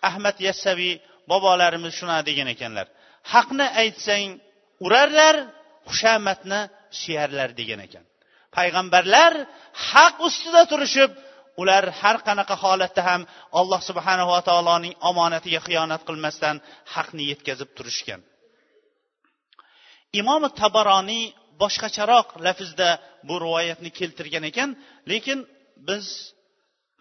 ahmad 0.10 0.38
yassaviy 0.48 0.94
bobolarimiz 1.32 1.94
shunaqa 2.00 2.24
degan 2.30 2.48
ekanlar 2.56 2.88
haqni 3.34 3.68
aytsang 3.82 4.30
urarlar 4.86 5.36
xushamatni 5.90 6.62
suyarlar 7.02 7.50
degan 7.62 7.82
ekan. 7.88 8.06
Payg'ambarlar 8.58 9.34
haq 9.90 10.16
ustida 10.28 10.62
turishib 10.72 11.12
ular 11.62 11.84
har 12.02 12.18
qanaqa 12.28 12.56
holatda 12.64 13.02
ham 13.10 13.22
alloh 13.60 13.82
subhanava 13.90 14.38
taoloning 14.50 14.94
omonatiga 15.10 15.60
xiyonat 15.68 16.02
qilmasdan 16.08 16.56
haqni 16.94 17.24
yetkazib 17.32 17.70
turishgan. 17.78 18.22
Imom 20.22 20.44
tabaroniy 20.62 21.26
boshqacharoq 21.62 22.28
lafzda 22.46 22.90
bu 23.28 23.36
rivoyatni 23.44 23.90
keltirgan 24.00 24.44
ekan 24.52 24.70
lekin 25.12 25.40
biz 25.88 26.06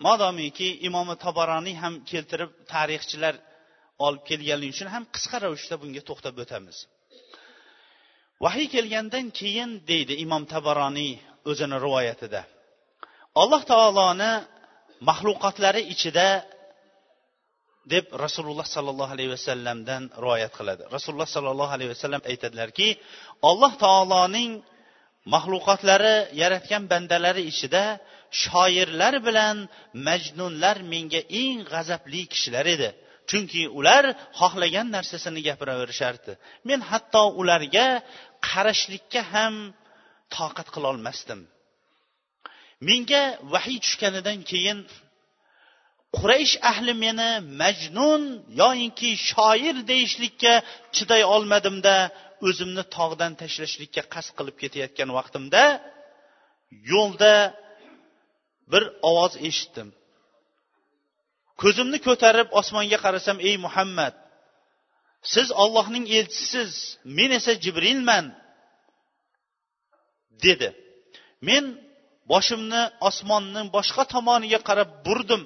modomiki 0.07 0.69
imom 0.89 1.09
tabaroniy 1.25 1.77
ham 1.83 1.95
keltirib 2.11 2.51
tarixchilar 2.73 3.35
olib 4.07 4.23
kelganligi 4.29 4.73
uchun 4.77 4.89
ham 4.95 5.05
qisqa 5.15 5.37
ravishda 5.45 5.75
bunga 5.83 6.03
to'xtab 6.09 6.35
o'tamiz. 6.45 6.77
Vahiy 8.45 8.67
kelgandan 8.75 9.27
keyin 9.41 9.71
deydi 9.91 10.15
imom 10.25 10.43
tabaroniy 10.55 11.13
o'zini 11.51 11.77
rivoyatida. 11.87 12.43
Alloh 13.43 13.63
taoloni 13.73 14.33
maxluqotlari 15.09 15.83
ichida 15.95 16.29
deb 17.93 18.05
rasululloh 18.25 18.67
sollallohu 18.77 19.13
alayhi 19.17 19.33
vasallamdan 19.37 20.03
rivoyat 20.25 20.53
qiladi. 20.59 20.83
Rasululloh 20.97 21.31
sollallohu 21.37 21.73
alayhi 21.77 21.91
vasallam 21.95 22.23
aytadilarki 22.31 22.89
alloh 23.51 23.73
taoloning 23.85 24.53
maxluqotlari 25.35 26.17
yaratgan 26.43 26.83
bandalari 26.93 27.43
ichida 27.53 27.85
shoirlar 28.43 29.15
bilan 29.27 29.57
majnunlar 30.09 30.77
menga 30.93 31.21
eng 31.43 31.59
g'azabli 31.73 32.23
kishilar 32.33 32.67
edi. 32.77 32.91
Chunki 33.31 33.63
ular 33.79 34.05
xohlagan 34.41 34.87
narsasini 34.97 35.41
gapiraverishardi. 35.49 36.33
Men 36.69 36.81
hatto 36.91 37.23
ularga 37.41 37.87
qarashlikka 38.49 39.21
ham 39.33 39.55
toqat 40.37 40.69
qilolmasdim 40.75 41.41
menga 42.89 43.23
vahiy 43.55 43.79
tushganidan 43.85 44.39
keyin 44.51 44.79
quraysh 46.17 46.55
ahli 46.71 46.93
meni 47.05 47.31
majnun 47.63 48.23
yoyinki 48.61 49.11
shoir 49.31 49.77
deyishlikka 49.91 50.55
chiday 50.97 51.23
olmadimda 51.35 51.97
o'zimni 52.49 52.85
tog'dan 52.97 53.33
tashlashlikka 53.41 54.03
qasd 54.15 54.31
qilib 54.39 54.57
ketayotgan 54.63 55.11
vaqtimda 55.19 55.65
yo'lda 56.93 57.35
bir 58.73 58.85
ovoz 59.11 59.35
eshitdim. 59.49 59.89
Ko'zimni 61.63 61.99
ko'tarib 62.07 62.49
osmonga 62.61 62.99
qarasam 63.05 63.39
ey 63.49 63.57
muhammad 63.67 64.15
siz 65.33 65.49
ollohning 65.63 66.07
elchisiz 66.19 66.73
men 67.19 67.31
esa 67.39 67.53
jibrilman. 67.65 68.27
Dedi. 70.45 70.69
Men 71.49 71.65
boshimni 72.33 72.83
osmonni 73.09 73.63
boshqa 73.77 74.05
tomoniga 74.15 74.61
qarab 74.69 74.91
burdim. 75.07 75.43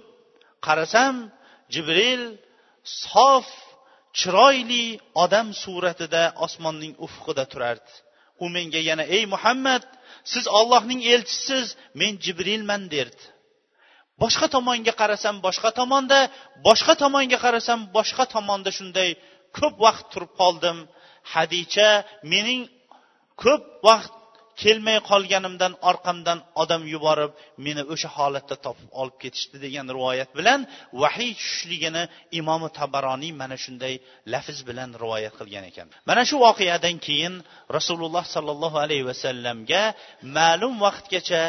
Qarasam 0.67 1.15
jibril 1.75 2.23
sof 3.05 3.47
chiroyli 4.19 4.85
odam 5.25 5.49
suratida 5.63 6.23
osmonning 6.47 6.95
ufqida 7.07 7.45
turardi. 7.53 7.93
U 8.43 8.47
menga 8.55 8.81
yana 8.89 9.05
ey 9.17 9.25
muhammad 9.35 9.85
siz 10.33 10.45
ollohning 10.59 11.01
elchisiz 11.15 11.67
men 12.01 12.13
jibrilman 12.25 12.83
derdi. 12.95 13.25
Boshqa 14.23 14.47
tomonga 14.55 14.93
qarasam 15.01 15.37
boshqa 15.47 15.71
tomonda 15.79 16.21
boshqa 16.67 16.95
tomonga 17.03 17.39
qarasam 17.45 17.81
boshqa 17.97 18.25
tomonda 18.35 18.71
shunday 18.79 19.11
ko'p 19.59 19.75
vaqt 19.85 20.07
turib 20.13 20.33
qoldim. 20.41 20.79
Hadicha 21.33 21.91
mening 22.33 22.63
ko'p 23.43 23.63
vaqt 23.89 24.13
kelmay 24.63 24.99
qolganimdan 25.11 25.73
orqamdan 25.91 26.39
odam 26.63 26.83
yuborib 26.95 27.33
meni 27.67 27.83
o'sha 27.93 28.09
holatda 28.17 28.57
topib 28.67 28.89
olib 29.01 29.17
ketishdi 29.23 29.57
degan 29.65 29.87
rivoyat 29.97 30.31
bilan 30.39 30.61
vahiy 31.03 31.33
tushishligini 31.41 32.03
imomi 32.41 32.69
tabaroniy 32.79 33.33
mana 33.41 33.57
shunday 33.65 33.95
lafz 34.33 34.59
bilan 34.69 34.91
rivoyat 35.03 35.35
qilgan 35.41 35.65
ekan. 35.71 35.87
Mana 36.09 36.23
shu 36.29 36.37
voqeadan 36.47 36.97
keyin 37.07 37.35
rasululloh 37.77 38.25
sollallohu 38.35 38.77
alayhi 38.85 39.05
vasallamga 39.11 39.83
ma'lum 40.37 40.75
vaqtgacha 40.85 41.43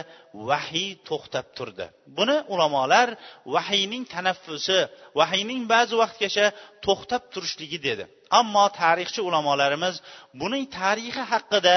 vahiy 0.50 0.89
to'xtab 1.10 1.48
turdi. 1.58 1.86
Buni 2.17 2.38
ulamolar 2.54 3.08
vahiyning 3.56 4.04
tanaffusi 4.13 4.80
vahiyning 5.19 5.62
ba'zi 5.74 5.95
vaqtgacha 6.04 6.45
to'xtab 6.86 7.24
turishligi 7.34 7.80
dedi. 7.88 8.04
Ammo 8.39 8.65
tarixchi 8.82 9.22
ulamolarimiz 9.30 9.95
buning 10.41 10.63
tarixi 10.80 11.24
haqida 11.34 11.76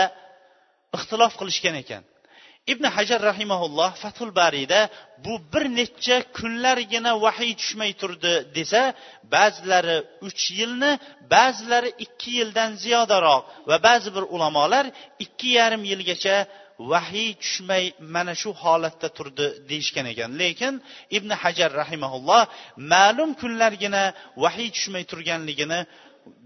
ixtilof 0.96 1.32
qilishgan 1.40 1.76
ekan. 1.82 2.02
Ibn 2.72 2.84
hajar 2.96 3.20
rahimaulloh 3.30 3.90
fathul 4.02 4.32
bariyda 4.40 4.80
bu 5.24 5.34
bir 5.52 5.64
necha 5.78 6.16
kunlargina 6.38 7.12
vahiy 7.24 7.52
tushmay 7.60 7.92
turdi 8.00 8.34
desa 8.56 8.82
ba'zilari 9.34 9.96
uch 10.28 10.42
yilni 10.58 10.92
ba'zilari 11.34 11.90
ikki 12.04 12.30
yildan 12.38 12.70
ziyodaroq 12.82 13.42
va 13.68 13.76
ba'zi 13.86 14.08
bir 14.16 14.24
ulamolar 14.34 14.86
ikki 15.24 15.48
yarim 15.58 15.82
yilgacha 15.92 16.36
vahiy 16.92 17.30
tushmay 17.42 17.84
mana 18.14 18.34
shu 18.42 18.50
holatda 18.62 19.08
turdi 19.16 19.46
deyishgan 19.70 20.06
ekan. 20.12 20.30
Lekin 20.42 20.74
ibn 21.16 21.30
hajar 21.42 21.70
rahimaulloh 21.82 22.42
ma'lum 22.92 23.30
kunlargina 23.40 24.02
vahiy 24.44 24.68
tushmay 24.76 25.04
turganligini 25.10 25.80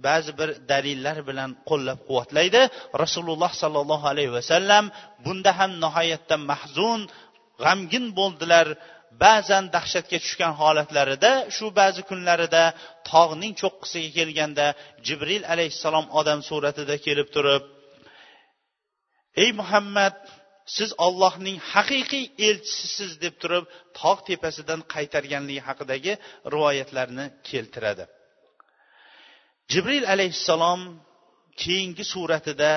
ba'zi 0.07 0.33
bir 0.41 0.51
dalillar 0.73 1.19
bilan 1.29 1.51
qo'llab 1.69 1.99
quvvatlaydi. 2.09 2.63
Rasululloh 3.03 3.53
sollallohu 3.63 4.07
alayhi 4.13 4.33
vasallam 4.39 4.85
bunda 5.25 5.51
ham 5.59 5.73
nihoyatda 5.85 6.37
mahzun 6.51 7.01
g'amgin 7.63 8.07
bo'ldilar. 8.19 8.67
Ba'zan 9.25 9.65
dahshatga 9.77 10.19
tushgan 10.25 10.53
holatlarida 10.61 11.31
shu 11.57 11.67
ba'zi 11.81 12.01
kunlarida 12.11 12.63
tog'ning 13.11 13.53
cho'qqisiga 13.61 14.11
kelganda 14.19 14.67
jibril 15.07 15.43
alayhissalom 15.53 16.07
odam 16.21 16.41
suratida 16.49 16.95
kelib 17.07 17.29
turib 17.37 17.63
ey 19.43 19.51
muhammad 19.61 20.17
siz 20.77 20.91
ollohning 21.07 21.59
haqiqiy 21.73 22.27
elchisiz 22.49 23.13
deb 23.25 23.35
turib 23.43 23.65
tog' 24.01 24.23
tepasidan 24.29 24.81
qaytarganligi 24.95 25.63
haqidagi 25.69 26.13
rivoyatlarni 26.55 27.27
keltiradi. 27.49 28.05
Jibril 29.73 30.05
alayhissalom 30.15 30.81
keyingi 31.63 32.05
suratida 32.13 32.73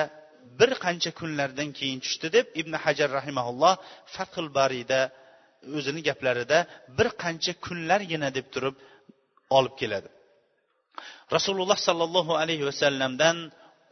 bir 0.60 0.70
qancha 0.84 1.10
kunlardan 1.20 1.70
keyin 1.78 1.98
tushdi 2.04 2.28
deb 2.36 2.46
ibn 2.60 2.72
hajar 2.84 3.08
rahimaulloh 3.18 3.74
fathul 4.14 4.48
bariyda 4.58 5.00
o'zini 5.76 6.00
gaplarida 6.08 6.58
bir 6.98 7.08
qancha 7.22 7.52
kunlargina 7.66 8.28
deb 8.36 8.46
turib 8.54 8.76
olib 9.58 9.74
keladi. 9.80 10.08
Rasululloh 11.36 11.78
sollallohu 11.88 12.32
alayhi 12.42 12.64
vasallamdan 12.70 13.36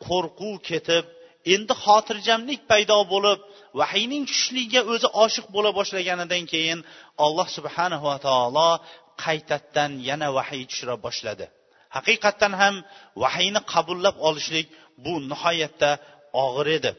qo'rquv 0.06 0.54
ketib 0.70 1.04
endi 1.54 1.74
xotirjamlik 1.84 2.60
paydo 2.70 2.98
bo'lib 3.12 3.38
vahiyning 3.80 4.22
tushishligiga 4.30 4.80
o'zi 4.92 5.08
oshiq 5.24 5.46
bo'la 5.54 5.70
boshlaganidan 5.78 6.44
keyin 6.52 6.78
alloh 7.24 7.48
subhanahu 7.56 8.04
va 8.10 8.18
taolo 8.26 8.70
qaytadan 9.24 9.92
yana 10.08 10.28
vahiy 10.38 10.62
tushira 10.70 10.94
boshladi. 11.06 11.46
Haqiqatdan 11.96 12.52
ham 12.60 12.74
vahiyni 13.22 13.60
qabullab 13.72 14.16
olishlik 14.28 14.66
bu 15.04 15.14
nihoyatda 15.30 15.90
og'ir 16.44 16.68
edi. 16.78 16.92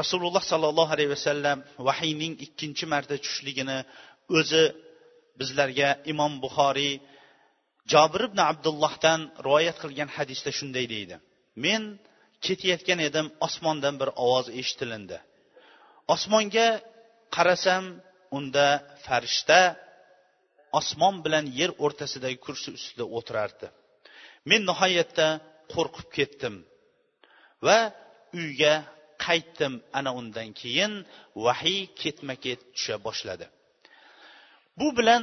Rasululloh 0.00 0.42
sollallohu 0.52 0.92
alayhi 0.96 1.12
vasallam 1.16 1.58
vahiyning 1.88 2.34
ikkinchi 2.46 2.84
marta 2.92 3.14
tushishligini 3.24 3.78
o'zi 4.38 4.64
bizlarga 5.40 5.88
imom 6.12 6.32
buxoriy 6.44 6.94
jobir 7.92 8.22
ibn 8.28 8.40
abdullohdan 8.50 9.20
rivoyat 9.46 9.76
qilgan 9.82 10.10
hadisda 10.16 10.50
shunday 10.58 10.86
deydi. 10.94 11.16
Men 11.64 11.82
ketayotgan 12.44 13.00
edim 13.08 13.26
osmondan 13.46 13.94
bir 14.00 14.08
ovoz 14.24 14.46
eshitilindi. 14.60 15.18
Osmonga 16.14 16.68
qarasam 17.34 17.84
unda 18.36 18.66
farishta 19.06 19.60
osmon 20.78 21.16
bilan 21.24 21.44
yer 21.60 21.70
o'rtasidagi 21.84 22.38
kursi 22.46 22.68
ustida 22.78 23.04
o'tirardi. 23.16 23.66
Men 24.50 24.60
nihoyatda 24.70 25.26
qo'rqib 25.74 26.08
ketdim 26.16 26.54
va 27.66 27.78
uyga 28.40 28.74
qaytdim 29.26 29.74
ana 29.98 30.10
undan 30.20 30.48
keyin 30.60 30.92
vahiy 31.46 31.82
ketma 32.02 32.34
ket 32.44 32.60
tusha 32.74 32.96
boshladi. 33.06 33.46
Bu 34.78 34.88
bilan 34.98 35.22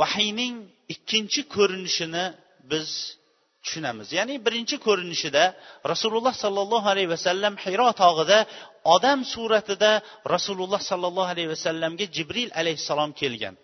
vahiyning 0.00 0.54
ikkinchi 0.94 1.40
ko'rinishini 1.54 2.24
biz 2.70 2.88
tushunamiz. 3.64 4.08
Ya'ni 4.18 4.34
birinchi 4.46 4.76
ko'rinishida 4.86 5.44
rasululloh 5.92 6.34
sollallohu 6.44 6.86
alayhi 6.92 7.10
vasallam 7.16 7.54
hiro 7.64 7.88
tog'ida 8.02 8.38
odam 8.94 9.20
suratida 9.32 9.92
rasululloh 10.34 10.80
sollallohu 10.90 11.30
alayhi 11.34 11.50
vasallamga 11.56 12.06
jibril 12.16 12.50
alayhissalom 12.60 13.10
kelgan. 13.20 13.54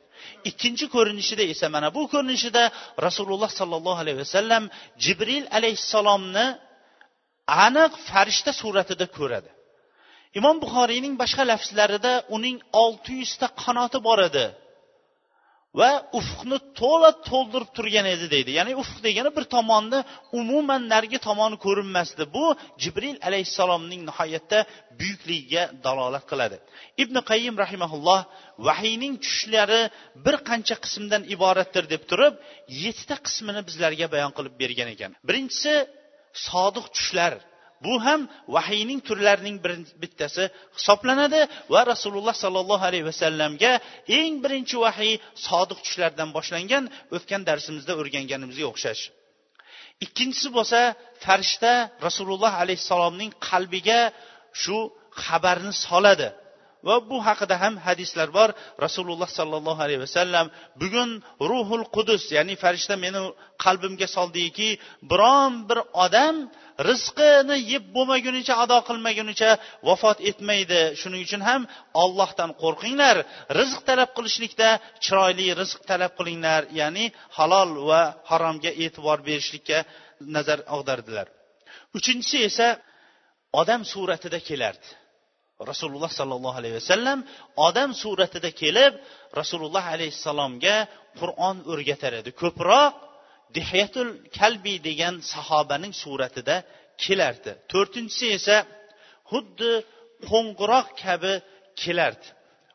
Ikkinchi 0.51 0.87
ko'rinishida 0.95 1.45
esa 1.53 1.67
mana 1.75 1.89
bu 1.97 2.03
ko'rinishida 2.13 2.63
rasululloh 3.07 3.51
sollallohu 3.61 3.99
alayhi 4.05 4.19
vasallam 4.25 4.65
jibril 5.05 5.45
alayhissalomni 5.59 6.47
aniq 7.67 7.93
farishta 8.09 8.53
suratida 8.61 9.07
ko'radi. 9.19 9.51
Imom 10.39 10.57
buxoriyning 10.65 11.15
boshqa 11.23 11.43
lafzlarida 11.53 12.13
uning 12.37 12.57
olti 12.85 13.13
yuzta 13.23 13.47
qanoti 13.63 13.99
bor 14.09 14.19
edi. 14.29 14.47
Va 15.81 15.91
ufqni 16.19 16.59
to'la 16.81 17.11
to'ldirib 17.29 17.71
turgan 17.77 18.07
edi 18.15 18.27
deydi. 18.35 18.51
Ya'ni 18.59 18.73
ufq 18.83 18.97
degani 19.07 19.31
bir 19.37 19.45
tomonni 19.55 20.01
umuman 20.41 20.83
narigi 20.93 21.19
tomoni 21.29 21.57
ko'rinmasdi. 21.67 22.23
Bu 22.37 22.45
jibril 22.83 23.17
alayhissalomning 23.29 24.03
nihoyatda 24.09 24.59
buyukligiga 25.01 25.63
dalolat 25.87 26.25
qiladi. 26.31 26.57
Ibn 27.03 27.17
qayyim 27.31 27.55
rahimaulloh 27.65 28.21
vahiyning 28.69 29.15
tushishlari 29.25 29.83
bir 30.25 30.37
qancha 30.49 30.77
qismdan 30.85 31.23
iboratdir 31.35 31.85
deb 31.93 32.03
turib 32.11 32.35
yettita 32.83 33.17
qismini 33.27 33.61
bizlarga 33.69 34.07
bayon 34.15 34.33
qilib 34.37 34.55
bergan 34.63 34.89
ekan. 34.95 35.11
Birinchisi 35.29 35.75
sodiq 36.49 36.87
tushlar. 36.97 37.35
Bu 37.87 37.95
ham 38.07 38.21
vahiyning 38.57 39.01
turlarining 39.09 39.57
bir 39.65 39.73
bittasi 40.03 40.45
hisoblanadi 40.79 41.41
va 41.75 41.81
rasululloh 41.93 42.37
sollallohu 42.45 42.85
alayhi 42.91 43.07
vasallamga 43.11 43.73
eng 44.21 44.35
birinchi 44.45 44.77
vahiy 44.85 45.15
sodiq 45.49 45.79
tushlardan 45.85 46.29
boshlangan 46.37 46.85
o'tgan 47.17 47.43
darsimizda 47.49 47.93
o'rganganimizga 48.01 48.67
o'xshash. 48.73 49.03
Ikkinchisi 50.05 50.49
bo'lsa 50.57 50.81
farishta 51.25 51.73
rasululloh 52.07 52.53
alayhissalomning 52.63 53.31
qalbiga 53.49 54.01
shu 54.63 54.79
xabarni 55.25 55.73
soladi. 55.87 56.29
Va 56.87 56.97
bu 57.11 57.17
haqida 57.29 57.57
ham 57.63 57.75
hadislar 57.87 58.29
bor. 58.39 58.51
Rasululloh 58.85 59.31
sollallohu 59.39 59.81
alayhi 59.87 60.03
vasallam 60.07 60.47
bugun 60.83 61.11
ruhul 61.51 61.85
qudus 61.97 62.23
ya'ni 62.37 62.55
farishta 62.63 62.95
meni 63.05 63.21
qalbimga 63.65 64.09
soldiki 64.17 64.69
biron 65.11 65.53
bir 65.69 65.79
odam 66.05 66.37
rizqini 66.89 67.57
yeb 67.73 67.85
bo'lmagunicha 67.97 68.55
ado 68.65 68.79
qilmagunicha 68.89 69.51
vafot 69.89 70.19
etmaydi. 70.31 70.81
Shuning 71.01 71.23
uchun 71.27 71.43
ham 71.49 71.63
ollohdan 72.03 72.51
qo'rqinglar. 72.63 73.17
Rizq 73.59 73.81
talab 73.89 74.11
qilishlikda 74.17 74.69
chiroyli 75.05 75.47
rizq 75.61 75.81
talab 75.91 76.13
qilinglar 76.19 76.63
ya'ni 76.81 77.05
halol 77.37 77.71
va 77.89 78.03
haromga 78.31 78.71
e'tibor 78.85 79.19
berishlikka 79.29 79.79
nazar 80.35 80.59
og'dardilar 80.77 81.27
uchinchisi 81.99 82.39
esa 82.49 82.69
odam 83.61 83.83
suratida 83.93 84.39
kelardi. 84.49 84.89
Rasululloh 85.71 86.11
sollallohu 86.21 86.57
alayhi 86.61 86.77
vasallam 86.81 87.19
odam 87.67 87.91
suratida 88.03 88.51
kelib 88.63 88.93
rasululloh 89.41 89.85
alayhissalomga 89.95 90.77
qur'on 91.21 91.57
o'rgatar 91.73 92.13
edi. 92.21 92.31
Ko'proq 92.43 92.93
dihyatul 93.57 94.11
kalbi 94.39 94.75
degan 94.89 95.15
sahobaning 95.33 95.95
suratida 96.03 96.57
kelardi. 97.03 97.53
To'rtinchisi 97.73 98.27
esa 98.39 98.57
xuddi 99.31 99.73
qo'ng'iroq 100.31 100.87
kabi 101.05 101.35
kelardi. 101.83 102.29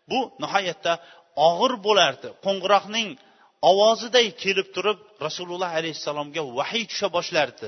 Bu 0.10 0.20
nihoyatda 0.44 0.94
og'ir 1.50 1.74
bo'lardi. 1.88 2.28
Qo'ng'iroqning 2.46 3.10
ovoziday 3.72 4.28
kelib 4.44 4.68
turib 4.76 5.00
rasululloh 5.28 5.72
alayhissalomga 5.80 6.42
vahiy 6.58 6.84
tusha 6.92 7.08
boshlardi. 7.18 7.68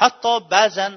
Hatto 0.00 0.34
ba'zan 0.54 0.92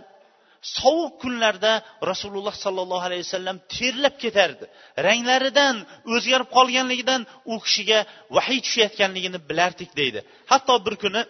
sovuq 0.75 1.13
kunlarda 1.23 1.73
rasululloh 2.11 2.55
sollallohu 2.65 3.05
alayhi 3.09 3.23
vasallam 3.27 3.57
terlab 3.75 4.15
ketardi. 4.23 4.65
Ranglaridan 5.07 5.75
o'zgarib 6.13 6.49
qolganligidan 6.57 7.21
u 7.51 7.55
kishiga 7.65 7.99
vahiy 8.35 8.59
tushayotganligini 8.65 9.39
bilardik 9.49 9.91
deydi. 9.99 10.19
Hatto 10.51 10.73
bir 10.85 10.95
kuni 11.03 11.21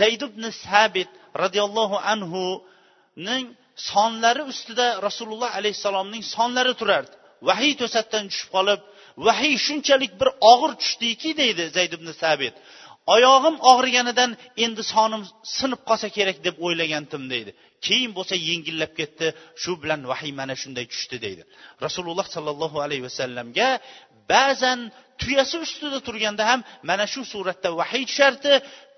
zayd 0.00 0.20
ibn 0.28 0.44
sabit 0.64 1.10
roziyallohu 1.42 1.96
anhuning 2.12 3.46
sonlari 3.90 4.42
ustida 4.52 4.86
rasululloh 5.06 5.50
alayhissalomning 5.58 6.22
sonlari 6.36 6.74
turardi. 6.80 7.14
Vahiy 7.48 7.72
to'satdan 7.82 8.24
tushib 8.30 8.50
qolib 8.56 8.80
vahiy 9.26 9.54
shunchalik 9.66 10.12
bir 10.20 10.28
og'ir 10.52 10.72
tushdiki 10.82 11.30
deydi 11.40 11.64
zayd 11.76 11.92
ibn 11.98 12.08
sabit. 12.22 12.54
Oyog'im 13.14 13.56
og'riganidan 13.72 14.30
endi 14.64 14.82
sonim 14.92 15.22
sinib 15.56 15.80
qolsa 15.88 16.08
kerak 16.16 16.38
deb 16.46 16.56
o'ylagandim 16.66 17.24
deydi. 17.32 17.50
Keyin 17.86 18.12
bo'lsa 18.18 18.34
yengillab 18.48 18.92
ketdi. 19.00 19.26
Shu 19.62 19.72
bilan 19.82 20.00
vahiy 20.10 20.32
mana 20.40 20.54
shunday 20.62 20.86
tushdi 20.92 21.16
deydi. 21.24 21.42
Rasululloh 21.86 22.26
sollallohu 22.36 22.78
alayhi 22.84 23.04
vasallamga 23.08 23.68
ba'zan 24.32 24.80
tuyasi 25.20 25.56
ustida 25.64 25.98
turganda 26.08 26.42
ham 26.50 26.60
mana 26.90 27.04
shu 27.12 27.22
suratda 27.32 27.68
vahiy 27.80 28.04
tushardi. 28.10 28.52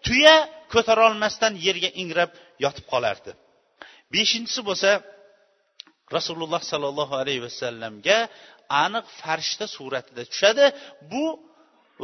Tuya 0.07 0.37
ko'tarolmasdan 0.73 1.53
yerga 1.67 1.91
ingrab 2.03 2.31
yotib 2.65 2.85
qolardi. 2.93 3.31
Beshinchisi 4.15 4.61
bo'lsa 4.69 4.91
rasululloh 6.17 6.63
sollallohu 6.73 7.15
alayhi 7.23 7.43
vasallamga 7.49 8.19
aniq 8.85 9.07
farishta 9.21 9.67
suratida 9.77 10.23
tushadi. 10.31 10.65
Bu 11.13 11.25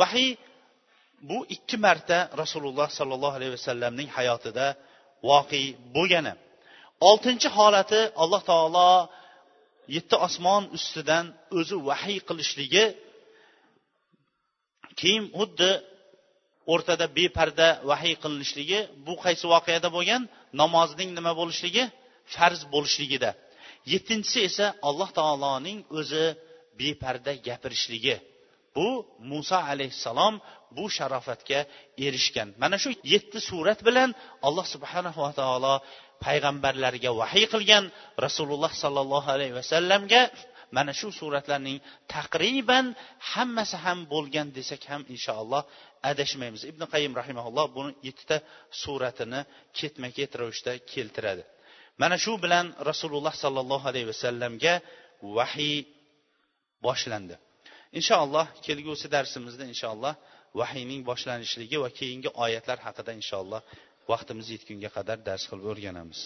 vahiy 0.00 0.30
bu 1.28 1.38
ikki 1.54 1.76
marta 1.86 2.18
rasululloh 2.42 2.88
sollallohu 2.98 3.36
alayhi 3.38 3.52
vasallamning 3.58 4.08
hayotida 4.18 4.66
voqe 5.30 5.60
bo'lgani. 5.96 6.32
Oltinchi 7.08 7.48
holati 7.56 8.00
alloh 8.22 8.42
taolo 8.50 8.90
yetti 9.96 10.16
osmon 10.26 10.62
ustidan 10.76 11.24
o'zi 11.58 11.76
vahiy 11.88 12.18
qilishligi 12.28 12.84
keyin 15.00 15.24
xuddi 15.38 15.70
o'rtada 16.72 17.06
beparda 17.18 17.68
vahiy 17.90 18.14
qilinishligi 18.22 18.80
bu 19.06 19.14
qaysi 19.24 19.44
voqeada 19.54 19.88
bo'lgan 19.96 20.22
namozning 20.60 21.10
nima 21.18 21.32
bo'lishligi 21.40 21.84
farz 22.34 22.60
bo'lishligida. 22.74 23.30
Yettinchisi 23.92 24.38
esa 24.48 24.66
alloh 24.88 25.10
taoloning 25.18 25.78
o'zi 25.98 26.24
beparda 26.80 27.32
gapirishligi. 27.46 28.16
Bu 28.76 28.88
muso 29.30 29.58
alayhissalom 29.72 30.34
bu 30.76 30.84
sharofatga 30.96 31.60
erishgan. 32.06 32.48
Mana 32.62 32.76
shu 32.82 32.90
yetti 33.14 33.38
surat 33.50 33.80
bilan 33.88 34.10
alloh 34.46 34.66
subhanahu 34.74 35.18
va 35.26 35.32
taolo 35.40 35.74
payg'ambarlarga 36.24 37.10
vahiy 37.20 37.46
qilgan 37.54 37.84
rasululloh 38.26 38.72
sollallohu 38.82 39.28
alayhi 39.36 39.54
vasallamga 39.60 40.22
mana 40.76 40.92
shu 41.00 41.08
suratlarning 41.20 41.78
taqriban 42.14 42.86
hammasi 43.32 43.76
ham 43.84 43.98
bo'lgan 44.12 44.46
desak 44.56 44.82
ham 44.90 45.02
inshaalloh 45.14 45.62
adashmaymiz. 46.10 46.62
Ibn 46.70 46.82
qayim 46.92 47.12
rahimaulloh 47.20 47.66
buni 47.76 47.92
yettita 48.06 48.36
suratini 48.82 49.40
ketma 49.78 50.08
ket 50.16 50.32
ravishda 50.40 50.72
keltiradi. 50.92 51.42
Mana 52.00 52.16
shu 52.24 52.32
bilan 52.44 52.66
rasululloh 52.90 53.34
sollallohu 53.44 53.84
alayhi 53.90 54.08
vasallamga 54.12 54.74
vahiy 55.36 55.78
boshlandi. 56.86 57.36
Inshaalloh 57.98 58.46
kelgusi 58.66 59.06
darsimizda 59.14 59.64
inshaalloh 59.72 60.14
vahiyning 60.60 61.02
boshlanishligi 61.10 61.78
va 61.84 61.90
keyingi 61.98 62.30
oyatlar 62.44 62.78
haqida 62.86 63.12
inshaalloh 63.20 63.62
vaqtimiz 64.12 64.46
yetgunga 64.54 64.90
qadar 64.96 65.18
dars 65.28 65.44
qilib 65.50 65.66
o'rganamiz. 65.72 66.20